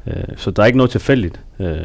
[0.07, 1.39] Øh, så der er ikke noget tilfældigt.
[1.59, 1.75] Øh,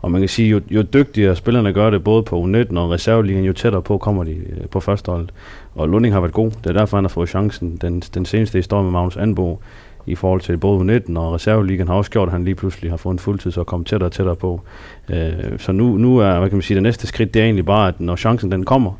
[0.00, 3.44] og man kan sige, jo, jo dygtigere spillerne gør det, både på U19 og reserveligen,
[3.44, 5.32] jo tættere på kommer de øh, på førsteholdet.
[5.74, 6.50] Og Lunding har været god.
[6.50, 7.76] Det er derfor, han har fået chancen.
[7.80, 9.60] Den, den seneste historie med Magnus Anbo
[10.06, 12.96] i forhold til både U19 og reserveligen har også gjort, at han lige pludselig har
[12.96, 14.60] fået en fuldtid, så kommet tættere og tættere på.
[15.08, 17.66] Øh, så nu, nu er, hvad kan man sige, det næste skridt, det er egentlig
[17.66, 18.92] bare, at når chancen den kommer,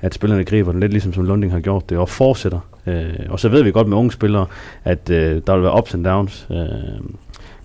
[0.00, 2.60] at spillerne griber den lidt ligesom som Lunding har gjort det, og fortsætter.
[2.86, 4.46] Øh, og så ved vi godt med unge spillere,
[4.84, 6.46] at øh, der vil være ups and downs.
[6.50, 6.56] Øh,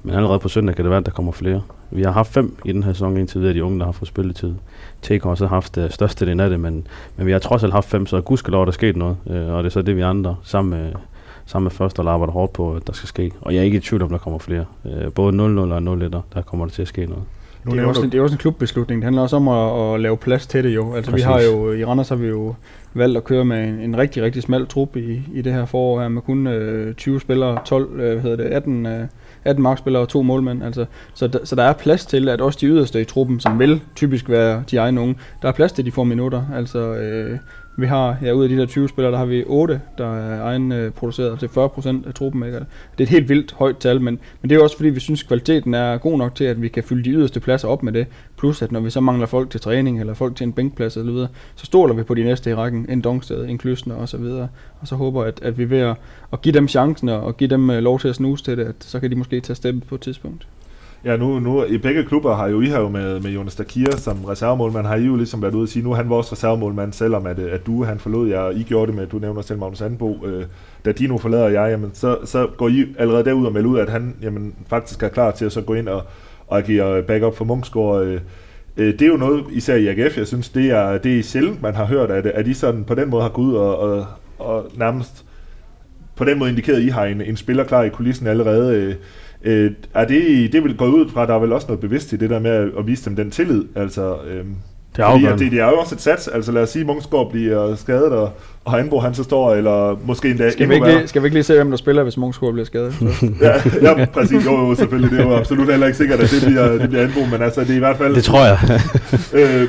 [0.05, 1.61] men allerede på søndag kan det være, at der kommer flere.
[1.91, 4.07] Vi har haft fem i den her sæson indtil videre, de unge, der har fået
[4.07, 4.53] spilletid.
[5.01, 6.87] TK har også haft uh, størstedelen af det, men,
[7.17, 9.17] men vi har trods alt haft fem, så gudskelov, der er sket noget.
[9.25, 10.91] Uh, og det er så det, vi andre sammen med,
[11.45, 13.31] sammen med første og arbejder hårdt på, at der skal ske.
[13.41, 14.65] Og jeg er ikke i tvivl om, der kommer flere.
[14.83, 15.41] Uh, både 0-0
[15.73, 17.23] og 0 der kommer der til at ske noget.
[17.65, 19.01] Nu det, er også en, det er også en klubbeslutning.
[19.01, 20.93] Det handler også om at, at lave plads til det jo.
[20.93, 21.25] Altså Præcis.
[21.25, 22.55] vi har jo, i Randers har vi jo
[22.93, 26.01] valgt at køre med en, en rigtig, rigtig smal trup i, i det her forår
[26.01, 29.07] her, med kun øh, 20 spillere, 12, øh, hvad hedder det, 18, øh,
[29.45, 30.63] 18 markspillere og to målmænd.
[30.63, 33.59] Altså, så, der, så der er plads til, at også de yderste i truppen, som
[33.59, 36.43] vil typisk være de egne unge, der er plads til, at de får minutter.
[36.55, 37.39] Altså, øh,
[37.77, 40.43] vi har, ja, ud af de der 20 spillere, der har vi 8, der er
[40.43, 42.43] egenproduceret, øh, til altså, 40% af truppen.
[42.43, 42.57] Ikke?
[42.57, 42.65] Det
[42.97, 45.73] er et helt vildt højt tal, men, men det er også fordi, vi synes, kvaliteten
[45.73, 48.07] er god nok til, at vi kan fylde de yderste pladser op med det.
[48.37, 51.11] Plus, at når vi så mangler folk til træning, eller folk til en bænkplads eller
[51.11, 54.17] videre, så stoler vi på de næste i rækken, en Dongsted, en Klysner og så
[54.17, 54.47] videre.
[54.79, 55.95] Og så håber at, at vi ved at,
[56.33, 58.75] at give dem chancen og give dem øh, lov til at snuse til det, at
[58.79, 60.47] så kan de måske tage steppet på et tidspunkt.
[61.05, 63.95] Ja, nu, nu i begge klubber har jo I har jo med, med Jonas Dakir
[63.97, 66.93] som reservemålmand, har I jo ligesom været ude at sige, nu er han vores reservemålmand,
[66.93, 69.59] selvom at, at du han forlod jer, og I gjorde det med, du nævner selv
[69.59, 70.45] Magnus Anbo, øh,
[70.85, 73.79] da de nu forlader jer, jamen, så, så går I allerede derud og melder ud,
[73.79, 76.03] at han jamen, faktisk er klar til at så gå ind og,
[76.47, 78.03] og agere backup for Munchsgaard.
[78.03, 78.21] Øh,
[78.77, 81.61] øh, det er jo noget, især i AGF, jeg synes, det er, det er sjældent,
[81.61, 84.05] man har hørt, at, at I sådan på den måde har gået ud og, og,
[84.39, 85.25] og nærmest
[86.15, 88.75] på den måde indikeret, at I har en, en spiller klar i kulissen allerede.
[88.75, 88.95] Øh,
[89.43, 92.13] Øh, er det, det vil gå ud fra, at der er vel også noget bevidst
[92.13, 93.63] i det der med at, at vise dem den tillid.
[93.75, 94.45] Altså, øh,
[94.95, 96.27] det er, fordi, det, det er jo også et sats.
[96.27, 98.31] Altså lad os sige, at Munchsgaard bliver skadet, og,
[98.65, 101.35] og Hanbo han så står, eller måske endda skal vi, ikke lige, skal vi ikke
[101.35, 102.95] lige se, hvem der spiller, hvis Munchsgaard bliver skadet?
[103.41, 104.45] ja, ja, præcis.
[104.45, 105.11] Jo, jo, selvfølgelig.
[105.11, 107.61] Det er jo absolut heller ikke sikkert, at det bliver, det bliver Hanbo, men altså
[107.61, 108.15] det er i hvert fald...
[108.15, 108.59] Det tror jeg.
[109.39, 109.67] øh,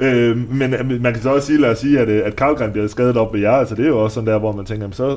[0.00, 3.16] øh, men man kan så også sige, lad os sige, at, at Karlgren bliver skadet
[3.16, 3.52] op ved jer.
[3.52, 5.16] Altså det er jo også sådan der, hvor man tænker, så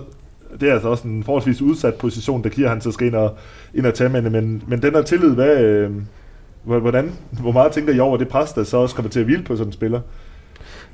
[0.59, 3.37] det er altså også en forholdsvis udsat position, der giver han så skal ind og,
[3.73, 5.91] ind og tage med men, men den der tillid, hvad, øh,
[6.63, 7.11] hvordan,
[7.41, 9.55] hvor meget tænker I over det pres, der så også kommer til at hvile på
[9.55, 9.99] sådan en spiller?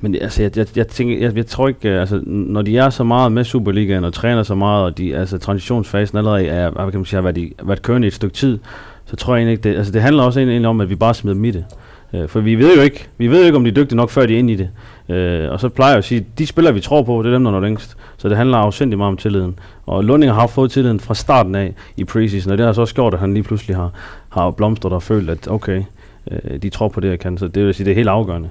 [0.01, 2.89] Men altså, jeg, jeg, jeg, tænker, jeg, jeg tror ikke, øh, altså, når de er
[2.89, 6.91] så meget med Superligaen og træner så meget, og de, altså, transitionsfasen allerede er, hvad
[6.91, 8.59] kan man sige, har været, i, været kørende i et stykke tid,
[9.05, 11.13] så tror jeg egentlig ikke, det, altså, det handler også egentlig om, at vi bare
[11.13, 11.65] smider dem i det.
[12.13, 14.09] Øh, for vi ved jo ikke, vi ved jo ikke, om de er dygtige nok,
[14.09, 14.69] før de er inde i det.
[15.09, 17.43] Øh, og så plejer jeg at sige, de spillere, vi tror på, det er dem,
[17.43, 17.97] der når længst.
[18.17, 19.59] Så det handler afsindig meget om tilliden.
[19.85, 22.95] Og Lunding har fået tilliden fra starten af i preseason, og det har så også
[22.95, 23.91] gjort, at han lige pludselig har,
[24.29, 25.83] har blomstret og følt, at okay,
[26.31, 27.37] øh, de tror på det, jeg kan.
[27.37, 28.49] Så det vil sige, det er helt afgørende.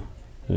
[0.49, 0.55] Øh,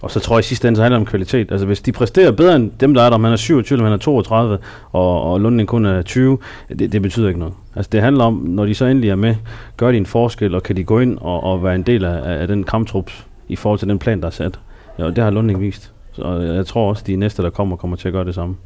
[0.00, 1.52] og så tror jeg i sidste ende, så handler det om kvalitet.
[1.52, 3.84] Altså hvis de præsterer bedre end dem, der er der, om han er 27, eller
[3.84, 4.58] han er 32,
[4.92, 7.54] og, og Lunding kun er 20, det, det betyder ikke noget.
[7.76, 9.34] Altså det handler om, når de så endelig er med,
[9.76, 12.40] gør de en forskel, og kan de gå ind og, og være en del af,
[12.40, 13.10] af den kamptrup
[13.48, 14.58] i forhold til den plan, der er sat.
[14.98, 15.92] Ja, og det har Lunding vist.
[16.12, 18.56] Så jeg tror også, de næste, der kommer, kommer til at gøre det samme.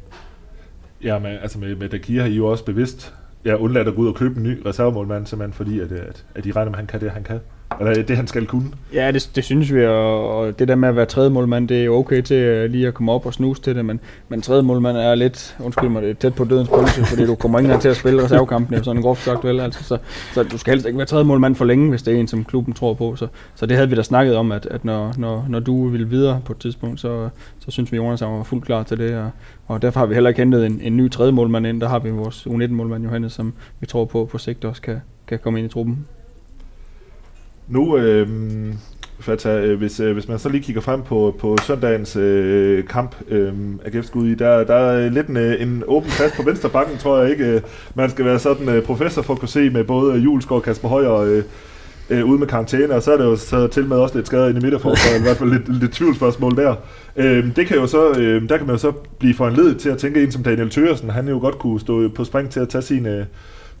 [1.03, 3.13] Ja, men altså med, med Dakir har I jo også bevidst
[3.45, 6.43] ja, undladt at gå ud og købe en ny reservemålmand, simpelthen fordi, at, at, at
[6.43, 7.39] de regner med, at han kan det, han kan.
[7.79, 8.71] Eller det, han skal kunne.
[8.93, 11.79] Ja, det, det synes vi, og, og det der med at være tredje målmand, det
[11.79, 14.41] er jo okay til uh, lige at komme op og snuse til det, men, men
[14.41, 17.59] tredje målmand er lidt, undskyld mig, det er tæt på dødens pølse, fordi du kommer
[17.59, 19.97] ikke engang til at spille reservekampene, sådan en groft sagt vel, altså, så,
[20.33, 22.43] så du skal helst ikke være tredje målmand for længe, hvis det er en, som
[22.43, 25.45] klubben tror på, så, så det havde vi da snakket om, at, at når, når,
[25.49, 28.83] når du vil videre på et tidspunkt, så, så synes vi, Jonas var fuldt klar
[28.83, 29.29] til det, og,
[29.67, 31.99] og derfor har vi heller ikke hentet en, en ny tredje målmand ind, der har
[31.99, 35.65] vi vores U19-målmand Johannes, som vi tror på på sigt også kan, kan komme ind
[35.65, 36.05] i truppen.
[37.67, 38.27] Nu, øh,
[39.19, 43.15] Fata, øh, hvis, øh, hvis man så lige kigger frem på, på søndagens øh, kamp
[43.27, 43.53] øh,
[43.85, 47.21] af i, der, der er lidt en, øh, en åben plads på venstre bakken, tror
[47.21, 47.45] jeg ikke.
[47.45, 47.61] Øh,
[47.95, 50.87] man skal være sådan øh, professor for at kunne se med både Julesgaard og Kasper
[50.87, 51.43] Højer øh,
[52.09, 54.49] øh, ude med karantæne, og så er det jo så til med også lidt skadet
[54.49, 56.75] ind i midterforsvaret, i hvert fald lidt, lidt tvivlsspørgsmål der.
[57.15, 59.97] Øh, det kan jo så, øh, der kan man jo så blive foranledet til at
[59.97, 62.81] tænke ind som Daniel Thøgersen, han jo godt kunne stå på spring til at tage
[62.81, 63.25] sin, øh,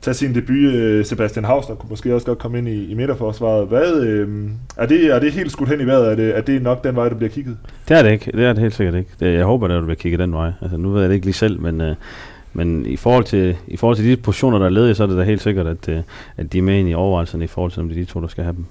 [0.03, 0.73] tage sin debut.
[0.73, 3.67] Øh, Sebastian Hausner kunne måske også godt komme ind i, i midterforsvaret.
[3.67, 6.11] Hvad, øh, er, det, er det helt skudt hen i vejret?
[6.11, 7.57] Er det, er det nok den vej, der bliver kigget?
[7.87, 8.31] Det er det ikke.
[8.31, 9.09] Det er det helt sikkert ikke.
[9.19, 10.51] Det, jeg håber, at der bliver kigget den vej.
[10.61, 11.95] Altså, nu ved jeg det ikke lige selv, men, øh,
[12.53, 15.17] men i, forhold til, i forhold til de positioner, der er ledige, så er det
[15.17, 16.01] da helt sikkert, at, øh,
[16.37, 18.21] at de er med ind i overvejelserne i forhold til, om det er de to,
[18.21, 18.65] der skal have dem.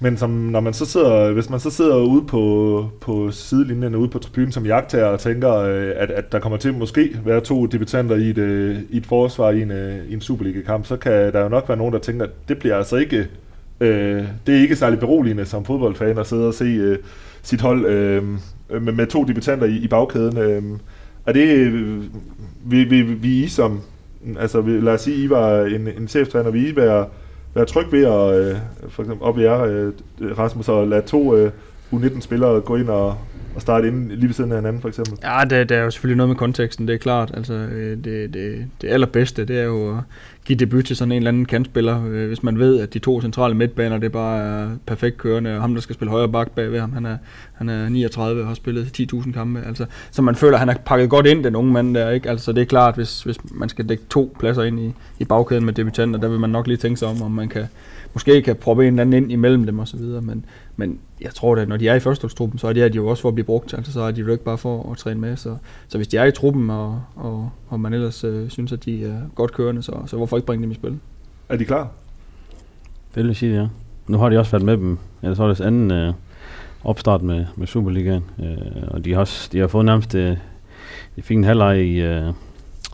[0.00, 4.08] Men som, når man så sidder, hvis man så sidder ude på, på sidelinjen, ude
[4.08, 7.66] på tribunen som jagttager og tænker, øh, at, at der kommer til måske være to
[7.66, 11.12] debutanter i et, øh, i et forsvar i en, øh, i en Superliga-kamp, så kan
[11.12, 13.28] der jo nok være nogen, der tænker, at det bliver altså ikke,
[13.80, 16.98] øh, det er ikke særlig beroligende som fodboldfan at sidde og se øh,
[17.42, 18.22] sit hold øh,
[18.82, 20.38] med, med to debutanter i, i bagkæden.
[20.38, 20.62] Øh,
[21.26, 22.02] er det, øh,
[22.64, 23.80] vi, vi, vi I som,
[24.38, 27.06] altså lad os sige, I var en, en cheftræner, vi I være
[27.56, 28.56] være tryg ved at, øh,
[28.88, 29.92] for eksempel op i jer, øh,
[30.38, 31.50] Rasmus, og lade to øh,
[31.92, 33.14] U19-spillere gå ind og,
[33.56, 35.18] at starte ind lige ved siden af hinanden, for eksempel?
[35.22, 37.30] Ja, det, det er jo selvfølgelig noget med konteksten, det er klart.
[37.34, 40.02] Altså, øh, det, det, det allerbedste, det er jo at
[40.44, 43.20] give debut til sådan en eller anden kantspiller, øh, hvis man ved, at de to
[43.20, 46.50] centrale midtbaner, det er bare er perfekt kørende, og ham, der skal spille højre bak
[46.50, 47.16] bagved ham, han er,
[47.54, 49.62] han er 39 og har spillet 10.000 kampe.
[49.66, 52.10] Altså, så man føler, at han har pakket godt ind, den unge mand der.
[52.10, 52.30] Ikke?
[52.30, 55.64] Altså, det er klart, hvis, hvis man skal dække to pladser ind i, i bagkæden
[55.64, 57.66] med debutanter, der vil man nok lige tænke sig om, om man kan,
[58.16, 60.44] måske kan proppe en eller anden ind imellem dem osv., men,
[60.76, 63.20] men jeg tror at når de er i førsteholdstruppen, så er de, de jo også
[63.20, 65.36] for at blive brugt, altså så er de jo ikke bare for at træne med,
[65.36, 65.56] så,
[65.88, 69.04] så hvis de er i truppen, og, og, og man ellers øh, synes, at de
[69.04, 70.98] er godt kørende, så, så hvorfor ikke bringe dem i spil?
[71.48, 71.90] Er de klar?
[73.14, 73.68] Det vil jeg sige, ja.
[74.06, 76.12] Nu har de også været med dem, eller så er det anden øh,
[76.84, 80.36] opstart med, med Superligaen, øh, og de har, også, de har fået nærmest, øh,
[81.16, 82.32] de fik en halvleg i, øh,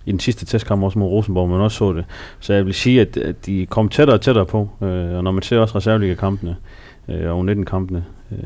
[0.07, 2.05] i den sidste testkamp også mod Rosenborg, men også så det.
[2.41, 5.31] Så jeg vil sige, at, at de kom tættere og tættere på, øh, og når
[5.31, 6.57] man ser også reserveliga-kampene
[7.09, 8.38] øh, og 19-kampene, øh,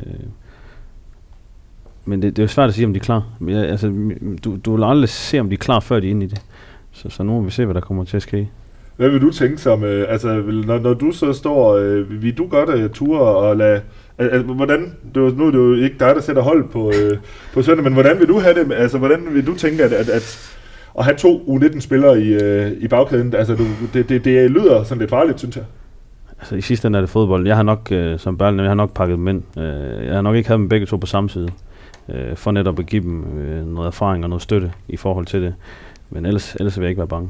[2.05, 3.25] men det, det er jo svært at sige, om de er klar.
[3.49, 3.93] Jeg, altså,
[4.45, 6.43] du, du vil aldrig se, om de er klar, før de er inde i det.
[6.93, 8.51] Så, så nu må vi se, hvad der kommer til at ske.
[8.97, 12.47] Hvad vil du tænke som, øh, altså, når, når du så står, øh, vil du
[12.47, 13.81] godt øh, ture og lade,
[14.19, 17.19] altså, hvordan, det var, nu er det jo ikke dig, der sætter hold på, øh,
[17.55, 20.09] på søndag, men hvordan vil du have det, altså, hvordan vil du tænke, at, at,
[20.09, 20.57] at
[20.99, 24.99] at have to U19-spillere i, øh, i bagkæden, altså du, det, det, det lyder sådan
[24.99, 25.65] lidt farligt, synes jeg.
[26.39, 27.47] Altså i sidste ende er det fodbold.
[27.47, 29.59] Jeg har nok, øh, som børn, jeg har nok pakket dem ind.
[29.59, 31.49] Øh, jeg har nok ikke haft dem begge to på samme side,
[32.09, 35.43] øh, for netop at give dem øh, noget erfaring og noget støtte i forhold til
[35.43, 35.55] det.
[36.11, 37.29] Men ellers, ellers vil jeg ikke være bange.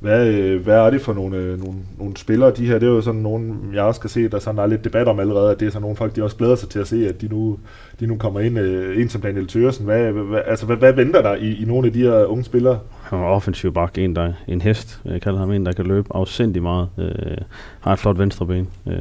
[0.00, 2.78] Hvad, øh, hvad er det for nogle, øh, nogle, nogle spillere, de her?
[2.78, 5.20] Det er jo sådan nogle, jeg også kan se, der sådan er lidt debat om
[5.20, 7.20] allerede, at det er sådan nogle folk, de også glæder sig til at se, at
[7.20, 7.58] de nu,
[8.00, 9.84] de nu kommer ind, øh, ind som Daniel Thøresen.
[9.84, 12.78] Hvad, hvad, altså, hvad, hvad venter der i, i nogle af de her unge spillere?
[13.02, 15.00] Han er offensiv bak, en, der, en hest.
[15.04, 16.88] Jeg kalder ham en, der kan løbe afsindig meget.
[16.98, 17.36] Øh,
[17.80, 18.68] har et flot venstreben.
[18.86, 18.94] Øh,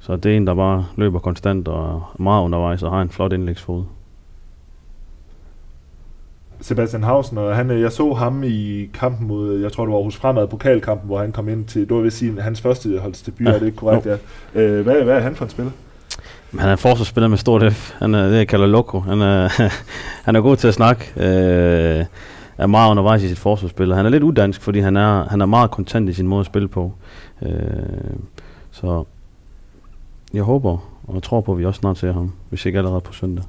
[0.00, 3.10] så det er en, der bare løber konstant og er meget undervejs og har en
[3.10, 3.84] flot indlægsfod.
[6.60, 10.16] Sebastian Hausen, og han, jeg så ham i kampen mod, jeg tror det var hos
[10.16, 13.52] Fremad, pokalkampen, hvor han kom ind til, det var ved sige, hans første holdsdebut, ja.
[13.52, 14.06] er det ikke korrekt?
[14.06, 14.16] Ja.
[14.60, 15.72] Øh, hvad, hvad er han for en spiller?
[16.58, 17.92] Han er en forsvarsspiller med stort F.
[17.98, 19.00] Han er det, jeg kalder loco.
[19.00, 19.48] Han er,
[20.26, 21.12] han er god til at snakke.
[21.16, 22.04] Øh,
[22.58, 23.94] er meget undervejs i sit forsvarsspil.
[23.94, 26.46] Han er lidt udansk, fordi han er, han er meget kontant i sin måde at
[26.46, 26.92] spille på.
[27.42, 27.50] Øh,
[28.70, 29.04] så
[30.34, 33.12] jeg håber og tror på, at vi også snart ser ham, hvis ikke allerede på
[33.12, 33.44] søndag.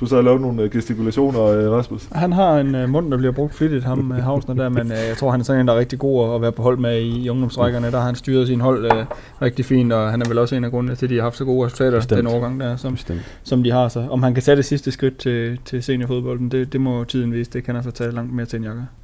[0.00, 2.08] Du så har lavet nogle øh, gestikulationer, øh, Rasmus.
[2.12, 4.98] Han har en uh, mund, der bliver brugt flittigt, ham med Havsner der, men uh,
[5.08, 7.00] jeg tror, han er sådan en, der er rigtig god at være på hold med
[7.00, 7.90] i, i ungdomsrækkerne.
[7.90, 9.04] Der har han styret sin hold uh,
[9.42, 11.36] rigtig fint, og han er vel også en af grundene til, at de har haft
[11.36, 12.18] så gode resultater Bestemt.
[12.18, 12.96] den overgang der, som,
[13.42, 13.88] som de har.
[13.88, 17.32] Så om han kan tage det sidste skridt til, til seniorfodbolden, det, det må tiden
[17.32, 17.50] vise.
[17.50, 18.82] Det kan han så tage langt mere til en jakke.
[18.82, 18.99] Hvor,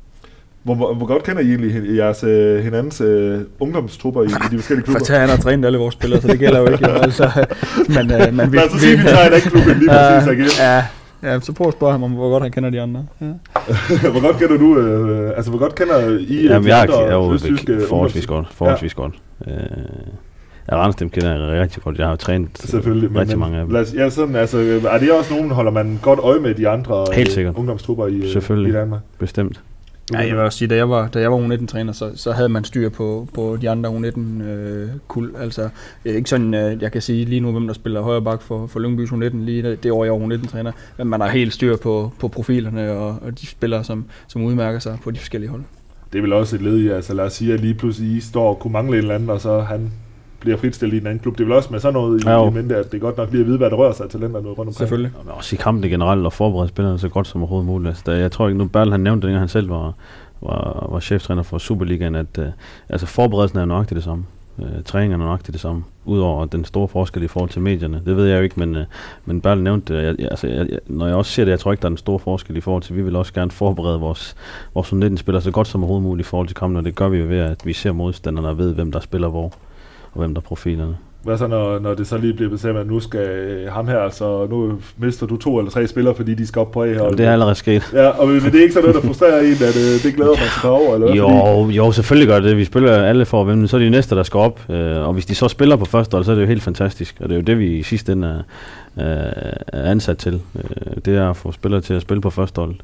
[0.74, 4.84] hvor, hvor godt kender I egentlig jeres, uh, hinandens uh, ungdomstrupper i, i de forskellige
[4.84, 5.04] klubber?
[5.06, 6.86] For han har trænet alle vores spillere, så det gælder jo ikke.
[6.86, 7.30] altså,
[7.88, 10.46] men, uh, men vi, Lad os sige, vi tager en anden klub lige præcis igen.
[10.60, 10.84] Ja,
[11.22, 13.06] Ja, så prøv at spørge ham om, hvor godt han kender de andre.
[13.20, 13.26] Ja.
[14.12, 17.38] hvor godt kender du, øh, altså hvor godt kender I Jamen, jeg, jeg er jo
[17.88, 18.46] forholdsvis godt.
[18.52, 19.02] Forholdsvis ja.
[19.02, 19.14] godt.
[19.46, 19.52] Øh,
[20.70, 21.98] Ja, Randers dem kender jeg rigtig godt.
[21.98, 23.72] Jeg har jo trænet Selvfølgelig, rigtig men, mange af dem.
[23.72, 26.68] Lad os, ja, sådan, altså, er det også nogen, holder man godt øje med de
[26.68, 27.54] andre Helt sikkert.
[27.54, 28.70] ungdomstrupper i, Selvfølgelig.
[28.70, 29.00] i Danmark?
[29.18, 29.60] Bestemt.
[30.12, 32.48] Ja, jeg vil også sige, da jeg var, da jeg var U19-træner, så, så havde
[32.48, 35.30] man styr på, på de andre U19-kul.
[35.34, 35.68] Øh, altså,
[36.04, 38.80] ikke sådan, øh, jeg kan sige lige nu, hvem der spiller højre bak for, for
[38.80, 40.72] Lyngbys U19 lige det år, jeg var U19-træner.
[40.98, 44.78] Men man har helt styr på, på profilerne og, og de spillere, som, som udmærker
[44.78, 45.62] sig på de forskellige hold.
[46.12, 48.20] Det er vel også et led i, altså lad os sige, at lige pludselig I
[48.20, 49.92] står og kunne mangle en eller anden, og så han
[50.46, 51.38] bliver fritstillet i en anden klub.
[51.38, 53.16] Det er vel også med sådan noget i, ja, i mente, at det er godt
[53.16, 54.74] nok lige at vide, hvad der rører sig af talenter noget rundt omkring.
[54.74, 55.12] Selvfølgelig.
[55.26, 57.88] Og også i kampen generelt og forberede spillerne så godt som overhovedet muligt.
[57.88, 59.92] Altså, jeg tror ikke, nu Berl han nævnte det, han selv var,
[60.40, 62.44] var, var cheftræner for Superligaen, at uh,
[62.88, 64.24] altså forberedelsen er nøjagtigt det samme.
[64.58, 65.84] Uh, træningen er nøjagtigt det samme.
[66.04, 68.02] Udover den store forskel i forhold til medierne.
[68.06, 68.82] Det ved jeg jo ikke, men, uh,
[69.24, 70.02] men Berl nævnte det.
[70.02, 71.96] Jeg, jeg, altså, jeg, når jeg også ser det, jeg tror ikke, der er en
[71.96, 74.36] stor forskel i forhold til, vi vil også gerne forberede vores,
[74.74, 77.08] vores 19 spillere så godt som overhovedet muligt i forhold til kampen, og det gør
[77.08, 79.52] vi jo ved, at vi ser modstanderne og ved, hvem der spiller hvor,
[80.16, 80.96] og hvem der er profilerne.
[81.22, 84.10] Hvad så, når, når det så lige bliver bestemt, at nu skal øh, ham her,
[84.10, 86.92] så nu mister du to eller tre spillere, fordi de skal op på A Ja,
[87.10, 87.90] det er allerede sket.
[87.92, 90.14] Ja, og men det er ikke sådan noget, der frustrerer en, at det, øh, det
[90.14, 91.28] glæder man sig over, eller Jo,
[91.64, 91.76] fordi...
[91.76, 92.56] jo, selvfølgelig gør det.
[92.56, 94.70] Vi spiller alle for at vinde, så er de næste, der skal op.
[94.70, 97.16] Øh, og hvis de så spiller på første hold, så er det jo helt fantastisk.
[97.20, 98.44] Og det er jo det, vi i sidste ende
[98.96, 99.02] er,
[99.66, 100.40] er ansat til.
[101.04, 102.74] Det er at få spillere til at spille på første hold.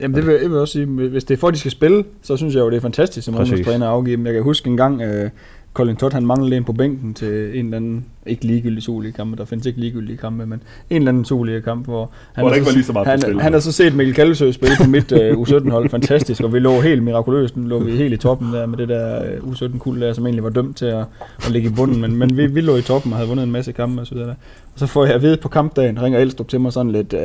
[0.00, 2.04] Jamen det vil jeg vil også sige, hvis det er for, at de skal spille,
[2.22, 4.26] så synes jeg jo, det er fantastisk, som ungdomstræner at afgive dem.
[4.26, 5.30] Jeg kan huske en gang, øh,
[5.74, 9.44] Colin Todd, han manglede en på bænken til en eller anden, ikke ligegyldig Superliga-kamp, der
[9.44, 12.72] findes ikke ligegyldige kampe, men en eller anden Superliga-kamp, hvor han, hvor har, ikke var
[12.72, 15.18] lige så meget han, spil, han har så set Mikkel Kallesø spille på mit uh,
[15.18, 18.88] U17-hold, fantastisk, og vi lå helt mirakuløst, lå vi helt i toppen der med det
[18.88, 21.04] der uh, U17-kul der, som egentlig var dømt til at,
[21.38, 23.52] at ligge i bunden, men, men vi, vi lå i toppen og havde vundet en
[23.52, 24.34] masse kampe og så videre.
[24.74, 27.20] Og så får jeg at vide på kampdagen, ringer Elstrup til mig sådan lidt, uh,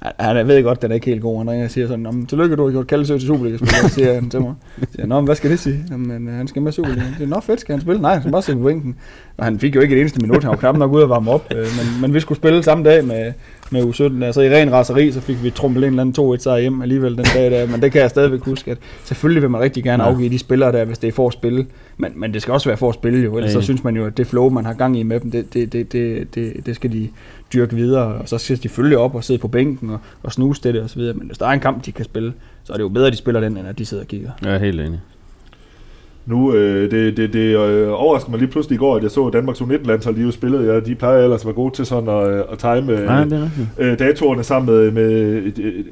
[0.00, 1.38] han ved godt, at den er ikke helt god.
[1.38, 4.40] Han ringer og siger sådan, tillykke, du har gjort Kalle til Superliga-spiller, siger han til
[4.40, 4.54] mig.
[4.80, 5.84] Jeg siger, Nå, men hvad skal det sige?
[5.90, 7.02] Jamen, øh, han skal med Superliga.
[7.02, 8.02] Jeg siger, Nå, fedt, skal han spille?
[8.02, 8.96] Nej, han skal bare sidde på bænken.
[9.36, 11.30] Og han fik jo ikke et eneste minut, han var knap nok ude og varme
[11.30, 11.46] op.
[11.54, 13.32] Øh, men, men vi skulle spille samme dag med,
[13.70, 14.24] med U17.
[14.24, 17.16] Altså i ren raseri, så fik vi trumpet en eller anden 2-1 sejr hjem alligevel
[17.16, 17.66] den dag der.
[17.66, 20.72] Men det kan jeg stadigvæk huske, at selvfølgelig vil man rigtig gerne afgive de spillere
[20.72, 21.66] der, hvis det er for at spille.
[21.96, 24.06] Men, men det skal også være for at spille jo, ellers så synes man jo,
[24.06, 26.76] at det flow, man har gang i med dem, det, det, det, det, det, det
[26.76, 27.08] skal de
[27.54, 28.14] dyrke videre.
[28.14, 30.90] Og så skal de følge op og sidde på bænken og, og snuse det og
[30.90, 31.14] så videre.
[31.14, 32.32] Men hvis der er en kamp, de kan spille,
[32.64, 34.30] så er det jo bedre, at de spiller den, end at de sidder og kigger.
[34.42, 35.00] Jeg er helt enig.
[36.26, 39.30] Nu, øh, det, det, det øh, overrasker mig lige pludselig i går, at jeg så
[39.30, 42.44] Danmarks U19-landshold, de jo spillede, ja, de plejer ellers at være gode til sådan at,
[42.52, 45.42] at time øh, Nej, øh, datorerne sammen med, med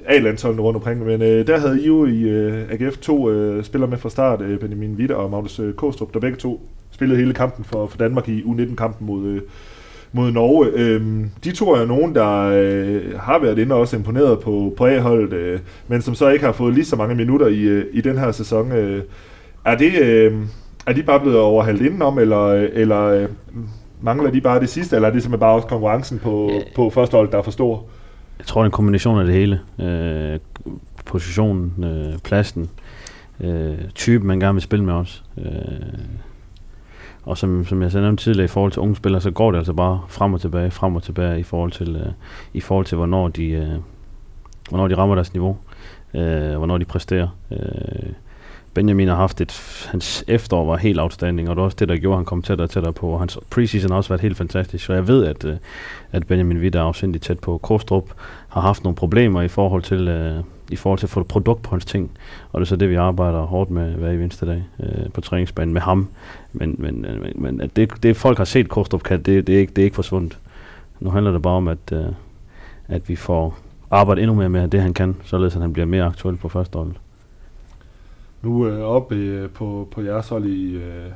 [0.07, 1.07] A-landsholdene rundt omkring.
[1.07, 4.40] Men øh, der havde I jo i øh, AGF to øh, spillere med fra start,
[4.40, 7.98] øh, Benjamin Witte og Magnus øh, Kostrup, der begge to spillede hele kampen for, for
[7.98, 9.40] Danmark i U19-kampen mod, øh,
[10.12, 10.66] mod Norge.
[10.75, 14.87] Øhm, de to er nogen, der øh, har været inde og også imponeret på, på
[14.87, 18.01] A-holdet, øh, men som så ikke har fået lige så mange minutter i, øh, i
[18.01, 18.72] den her sæson.
[18.72, 19.03] Øh,
[19.64, 20.35] er, det, øh,
[20.87, 23.29] er de bare blevet overhældt indenom, eller, eller øh,
[24.01, 26.62] mangler de bare det sidste, eller er det simpelthen bare også konkurrencen på, yeah.
[26.75, 27.85] på første hold, der er for stor?
[28.38, 29.61] Jeg tror, det er en kombination af det hele.
[29.81, 30.38] Øh,
[31.05, 32.70] positionen, øh, pladsen,
[33.40, 35.25] øh, typen, man gerne vil spille med os.
[35.38, 35.44] Øh,
[37.22, 39.58] og som, som jeg sagde nævnte tidligere, i forhold til unge spillere, så går det
[39.58, 42.12] altså bare frem og tilbage, frem og tilbage i forhold til, øh,
[42.52, 43.68] i forhold til hvornår, de, øh,
[44.68, 45.56] hvornår de rammer deres niveau,
[46.14, 47.28] øh, hvornår de præsterer.
[47.50, 48.12] Øh,
[48.74, 51.96] Benjamin har haft et, hans efterår var helt outstanding, og det var også det, der
[51.96, 53.18] gjorde, at han kom tættere og tættere på.
[53.18, 55.56] Hans preseason har også været helt fantastisk, så jeg ved, at, øh,
[56.12, 57.58] at Benjamin Witt er afsindigt tæt på.
[57.58, 58.04] Kostrup
[58.48, 60.37] har haft nogle problemer i forhold til, øh,
[60.72, 62.11] i forhold til at få produkt på hans ting,
[62.52, 65.74] og det er så det, vi arbejder hårdt med hver eneste dag øh, på træningsbanen
[65.74, 66.08] med ham.
[66.52, 69.54] Men, men, øh, men, men at det, det, folk har set Kostrup kan, det, det,
[69.54, 70.38] er ikke, det er ikke forsvundet.
[71.00, 72.06] Nu handler det bare om, at, øh,
[72.88, 73.58] at vi får
[73.90, 76.76] arbejdet endnu mere med det, han kan, således at han bliver mere aktuel på første
[76.76, 76.92] hold.
[78.42, 81.11] Nu øh, oppe øh, på, på jeres hold i, øh,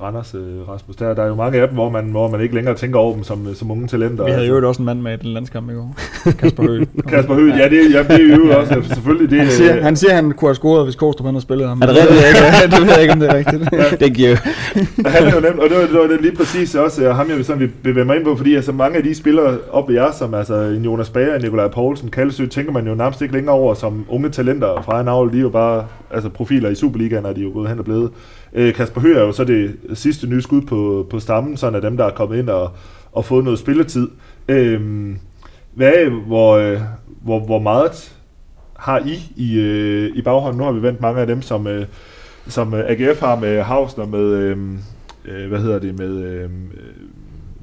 [0.00, 0.96] Randers, øh, Rasmus.
[0.96, 3.14] Der, der er jo mange af dem, hvor man, hvor man ikke længere tænker over
[3.14, 4.24] dem som, som unge talenter.
[4.24, 5.94] Vi havde jo også en mand med i den landskamp i går.
[6.38, 6.86] Kasper Høgh.
[7.08, 9.30] Kasper Høgh, ja, det, ja, det er jo også selvfølgelig.
[9.30, 11.82] Det, han, siger, øh, han siger, han kunne have scoret, hvis Kostrup havde spillet ham.
[11.82, 12.26] Er det rigtigt?
[12.28, 13.68] ikke, det ved jeg ikke, om det er rigtigt.
[13.78, 14.06] Ja.
[14.06, 14.36] det giver
[15.06, 17.28] han er jo nemt, og det var, det var det lige præcis også øh, ham,
[17.28, 19.88] jeg vil sådan vil bevæge mig ind på, fordi altså, mange af de spillere op
[19.88, 23.34] ved jer, som altså en Jonas Bager, Nikolaj Poulsen, Kalsø, tænker man jo nærmest ikke
[23.34, 25.32] længere over som unge talenter fra en avl.
[25.32, 28.10] De er jo bare altså, profiler i Superligaen, er de jo gået hen og blevet.
[28.52, 31.80] Øh, Kasper Høgh er jo så det sidste nye skud på, på stammen, sådan af
[31.80, 32.70] dem, der er kommet ind og,
[33.12, 34.08] og fået noget spilletid.
[34.48, 34.80] Øh,
[35.74, 36.80] hvad er, hvor, øh,
[37.22, 38.14] hvor, hvor meget
[38.76, 40.58] har I i, øh, i baghånden?
[40.58, 41.86] Nu har vi vendt mange af dem, som, øh,
[42.46, 44.58] som øh, AGF har med Hausen og med, øh,
[45.24, 47.08] øh, hvad hedder det, med øhm, øh,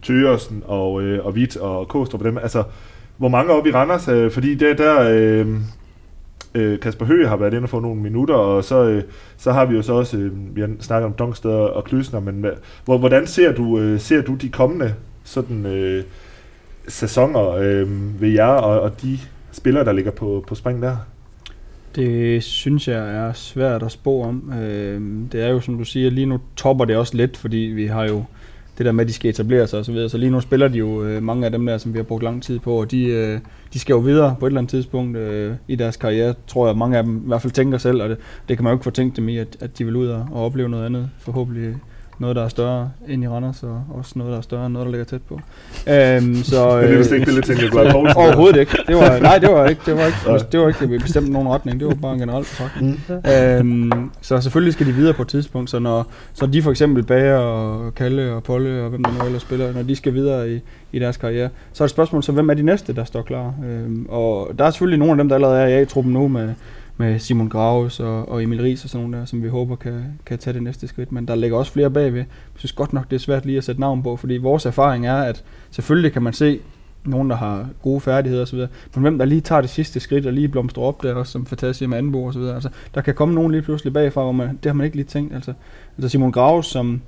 [0.03, 2.37] Tøgersen og, øh, og Hvidt og Kostrup og dem.
[2.37, 2.63] Altså,
[3.17, 4.07] hvor mange op i Randers?
[4.07, 5.47] Øh, fordi der, der øh,
[6.55, 9.03] øh, Kasper Høgh har været inde og få nogle minutter, og så, øh,
[9.37, 12.45] så har vi jo så også, øh, vi har snakket om Dongsted og Klysner, men
[12.85, 14.93] hvor, hvordan ser du, øh, ser du de kommende
[15.23, 16.03] sådan, øh,
[16.87, 19.19] sæsoner øh, ved jer og, og de
[19.51, 20.97] spillere, der ligger på, på spring der?
[21.95, 24.53] Det synes jeg er svært at spå om.
[24.61, 25.01] Øh,
[25.31, 28.03] det er jo, som du siger, lige nu topper det også lidt, fordi vi har
[28.03, 28.23] jo
[28.77, 29.95] det der med, at de skal etablere sig osv.
[29.95, 32.03] Så, så lige nu spiller de jo øh, mange af dem der, som vi har
[32.03, 33.39] brugt lang tid på, og de, øh,
[33.73, 36.77] de skal jo videre på et eller andet tidspunkt øh, i deres karriere, tror jeg,
[36.77, 38.17] mange af dem i hvert fald tænker selv, og det,
[38.49, 40.27] det kan man jo ikke få tænkt dem i, at, at de vil ud og,
[40.31, 41.75] og opleve noget andet, forhåbentlig
[42.19, 44.85] noget, der er større end i Randers, og også noget, der er større end noget,
[44.85, 45.39] der ligger tæt på.
[45.93, 48.17] Øhm, så, øh, det er vist ikke det lidt at Poulsen.
[48.17, 48.77] Overhovedet ikke.
[48.87, 51.31] Det var, nej, det var ikke, det var ikke, det var ikke, det vi bestemte
[51.31, 51.79] nogen retning.
[51.79, 53.03] Det var bare en generelt betragtning.
[53.07, 53.31] Mm.
[53.31, 57.03] Øhm, så selvfølgelig skal de videre på et tidspunkt, så når så de for eksempel
[57.03, 60.51] Bager og Kalle og Polle og hvem der nu ellers spiller, når de skal videre
[60.51, 60.59] i,
[60.91, 63.53] i deres karriere, så er det spørgsmål, så hvem er de næste, der står klar?
[63.65, 66.49] Øhm, og der er selvfølgelig nogle af dem, der allerede er i A-truppen nu med
[66.97, 70.19] med Simon Graves og, og Emil Ries og sådan nogle der, som vi håber kan,
[70.25, 71.11] kan tage det næste skridt.
[71.11, 72.19] Men der ligger også flere bagved.
[72.19, 72.25] Jeg
[72.55, 75.17] synes godt nok, det er svært lige at sætte navn på, fordi vores erfaring er,
[75.17, 76.59] at selvfølgelig kan man se
[77.05, 78.57] nogen, der har gode færdigheder osv.,
[78.93, 81.45] men hvem der lige tager det sidste skridt og lige blomstrer op der, også som
[81.45, 82.53] Fantasia med Anbo og så videre.
[82.53, 85.07] Altså, der kan komme nogen lige pludselig bagfra, hvor man, det har man ikke lige
[85.07, 85.35] tænkt.
[85.35, 85.53] Altså,
[85.97, 87.01] altså Simon Graves, som,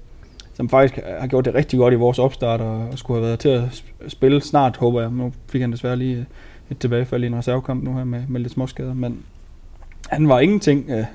[0.53, 3.49] som faktisk har gjort det rigtig godt i vores opstart, og skulle have været til
[3.49, 5.11] at spille snart, håber jeg.
[5.11, 6.25] Nu fik han desværre lige
[6.69, 9.23] et tilbagefald i en reservekamp nu her med, med lidt småskader, men
[10.09, 11.05] han var ingenting, øh,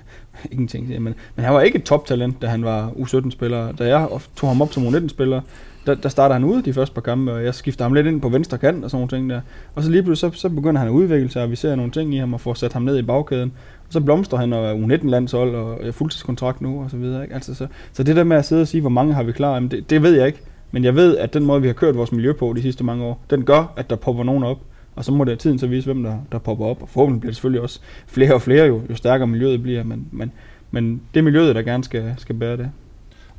[0.50, 3.72] ingenting, men, men han var ikke et toptalent, da han var U17-spiller.
[3.72, 5.40] Da jeg tog ham op som U19-spiller,
[5.86, 8.20] der, der starter han ude de første par kampe, og jeg skifter ham lidt ind
[8.20, 9.40] på venstre kant og sådan nogle ting der.
[9.74, 11.92] Og så lige pludselig, så, så begynder han at udvikle sig, og vi ser nogle
[11.92, 13.52] ting i ham og får sat ham ned i bagkæden.
[13.86, 17.22] Og så blomstrer han og er U19-landshold og er fuldtidskontrakt nu og så videre.
[17.22, 17.34] Ikke?
[17.34, 19.54] Altså, så, så det der med at sidde og sige, hvor mange har vi klar,
[19.54, 20.40] jamen det, det ved jeg ikke.
[20.70, 23.04] Men jeg ved, at den måde, vi har kørt vores miljø på de sidste mange
[23.04, 24.58] år, den gør, at der popper nogen op.
[24.94, 26.82] Og så må det tiden så vise, hvem der, der popper op.
[26.82, 29.84] Og forhåbentlig bliver det selvfølgelig også flere og flere, jo, jo stærkere miljøet bliver.
[29.84, 30.32] Men, men,
[30.70, 32.70] men det er miljøet, der gerne skal, skal bære det.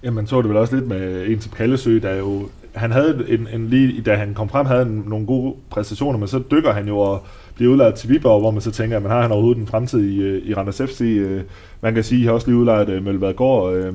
[0.04, 2.50] Jamen, så det vel også lidt med en som Kallesø, der jo...
[2.74, 6.28] Han havde en, en lige, da han kom frem, havde en, nogle gode præstationer, men
[6.28, 7.24] så dykker han jo og
[7.56, 10.10] bliver udlejet til Viborg, hvor man så tænker, at man har han overhovedet en fremtid
[10.10, 11.02] i, øh, i Randers FC.
[11.02, 11.42] Øh,
[11.82, 13.94] man kan sige, at han har også lige udlejet øh, Mølvad Gård øh,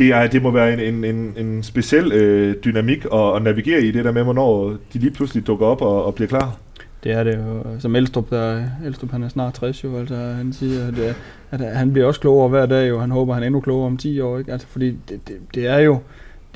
[0.00, 3.82] det, er, det må være en, en, en, en speciel øh, dynamik at, at navigere
[3.82, 6.56] i det der med, hvornår de lige pludselig dukker op og, og bliver klar.
[7.04, 7.64] Det er det jo.
[7.78, 11.14] Som Elstrup, der, Elstrup han er snart 60 jo, altså han siger, at, øh,
[11.50, 13.96] at han bliver også klogere hver dag, og han håber, han er endnu klogere om
[13.96, 14.38] 10 år.
[14.38, 14.52] Ikke?
[14.52, 15.98] Altså, fordi det, det, det, er jo,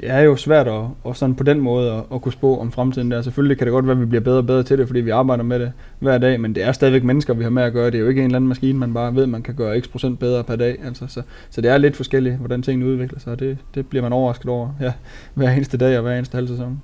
[0.00, 2.72] det er jo svært at, og sådan på den måde at, at kunne spå om
[2.72, 3.22] fremtiden der.
[3.22, 5.10] Selvfølgelig kan det godt være, at vi bliver bedre og bedre til det, fordi vi
[5.10, 7.86] arbejder med det hver dag, men det er stadigvæk mennesker, vi har med at gøre.
[7.86, 9.90] Det er jo ikke en eller anden maskine, man bare ved, man kan gøre x
[9.90, 10.78] procent bedre per dag.
[10.84, 14.02] Altså, så, så det er lidt forskelligt, hvordan tingene udvikler sig, og det, det bliver
[14.02, 14.92] man overrasket over ja,
[15.34, 16.82] hver eneste dag og hver eneste halv sæson.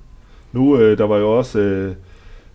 [0.51, 1.59] Nu, øh, der var jo også...
[1.59, 1.93] Øh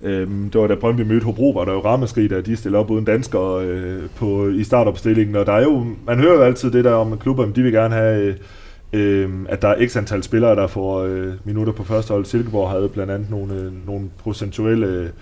[0.02, 2.90] Øhm, det var da Brøndby mødte Hobro, var der jo rammeskrig, da de stillede op
[2.90, 6.84] uden danskere øh, på, i startopstillingen, og der er jo, man hører jo altid det
[6.84, 8.34] der om, at klubberne, de vil gerne have øh,
[8.92, 12.24] øh, at der er x antal spillere, der får øh, minutter på første hold.
[12.24, 15.12] Silkeborg havde blandt andet nogle, øh, nogle procentuelle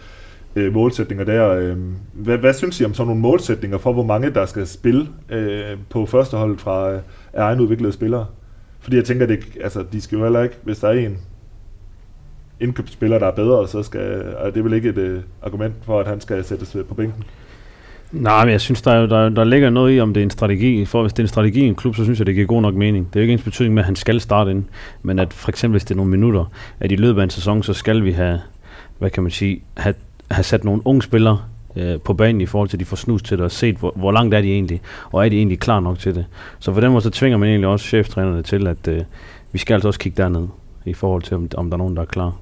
[0.57, 1.51] øh, målsætninger der.
[1.51, 1.77] Øh,
[2.13, 5.79] hvad, hvad synes I om sådan nogle målsætninger for, hvor mange der skal spille øh,
[5.91, 7.01] på første hold fra øh,
[7.35, 8.27] egenudviklede spillere?
[8.81, 11.19] Fordi jeg tænker, det, altså, de skal jo heller ikke, hvis der er en
[12.61, 16.07] indkøbsspiller, der er bedre, så skal, og det vel ikke et øh, argument for, at
[16.07, 17.25] han skal sættes øh, på bænken?
[18.13, 20.85] Nej, men jeg synes, der, der, der ligger noget i, om det er en strategi.
[20.85, 22.63] For hvis det er en strategi i en klub, så synes jeg, det giver god
[22.63, 23.07] nok mening.
[23.07, 24.65] Det er jo ikke ens betydning med, at han skal starte ind,
[25.03, 26.45] men at for eksempel, hvis det er nogle minutter,
[26.81, 28.41] at i løbet af en sæson, så skal vi have,
[28.99, 29.95] hvad kan man sige, have,
[30.31, 31.39] have sat nogle unge spillere
[31.77, 33.93] øh, på banen i forhold til, at de får snus til det, og set, hvor,
[33.97, 34.81] hvor langt er de egentlig,
[35.13, 36.27] og er de egentlig klar nok til det.
[36.59, 39.01] Så for den måde, så tvinger man egentlig også cheftrænerne til, at øh,
[39.53, 40.49] vi skal altså også kigge derned,
[40.85, 42.33] i forhold til, om, om der er nogen, der er klar.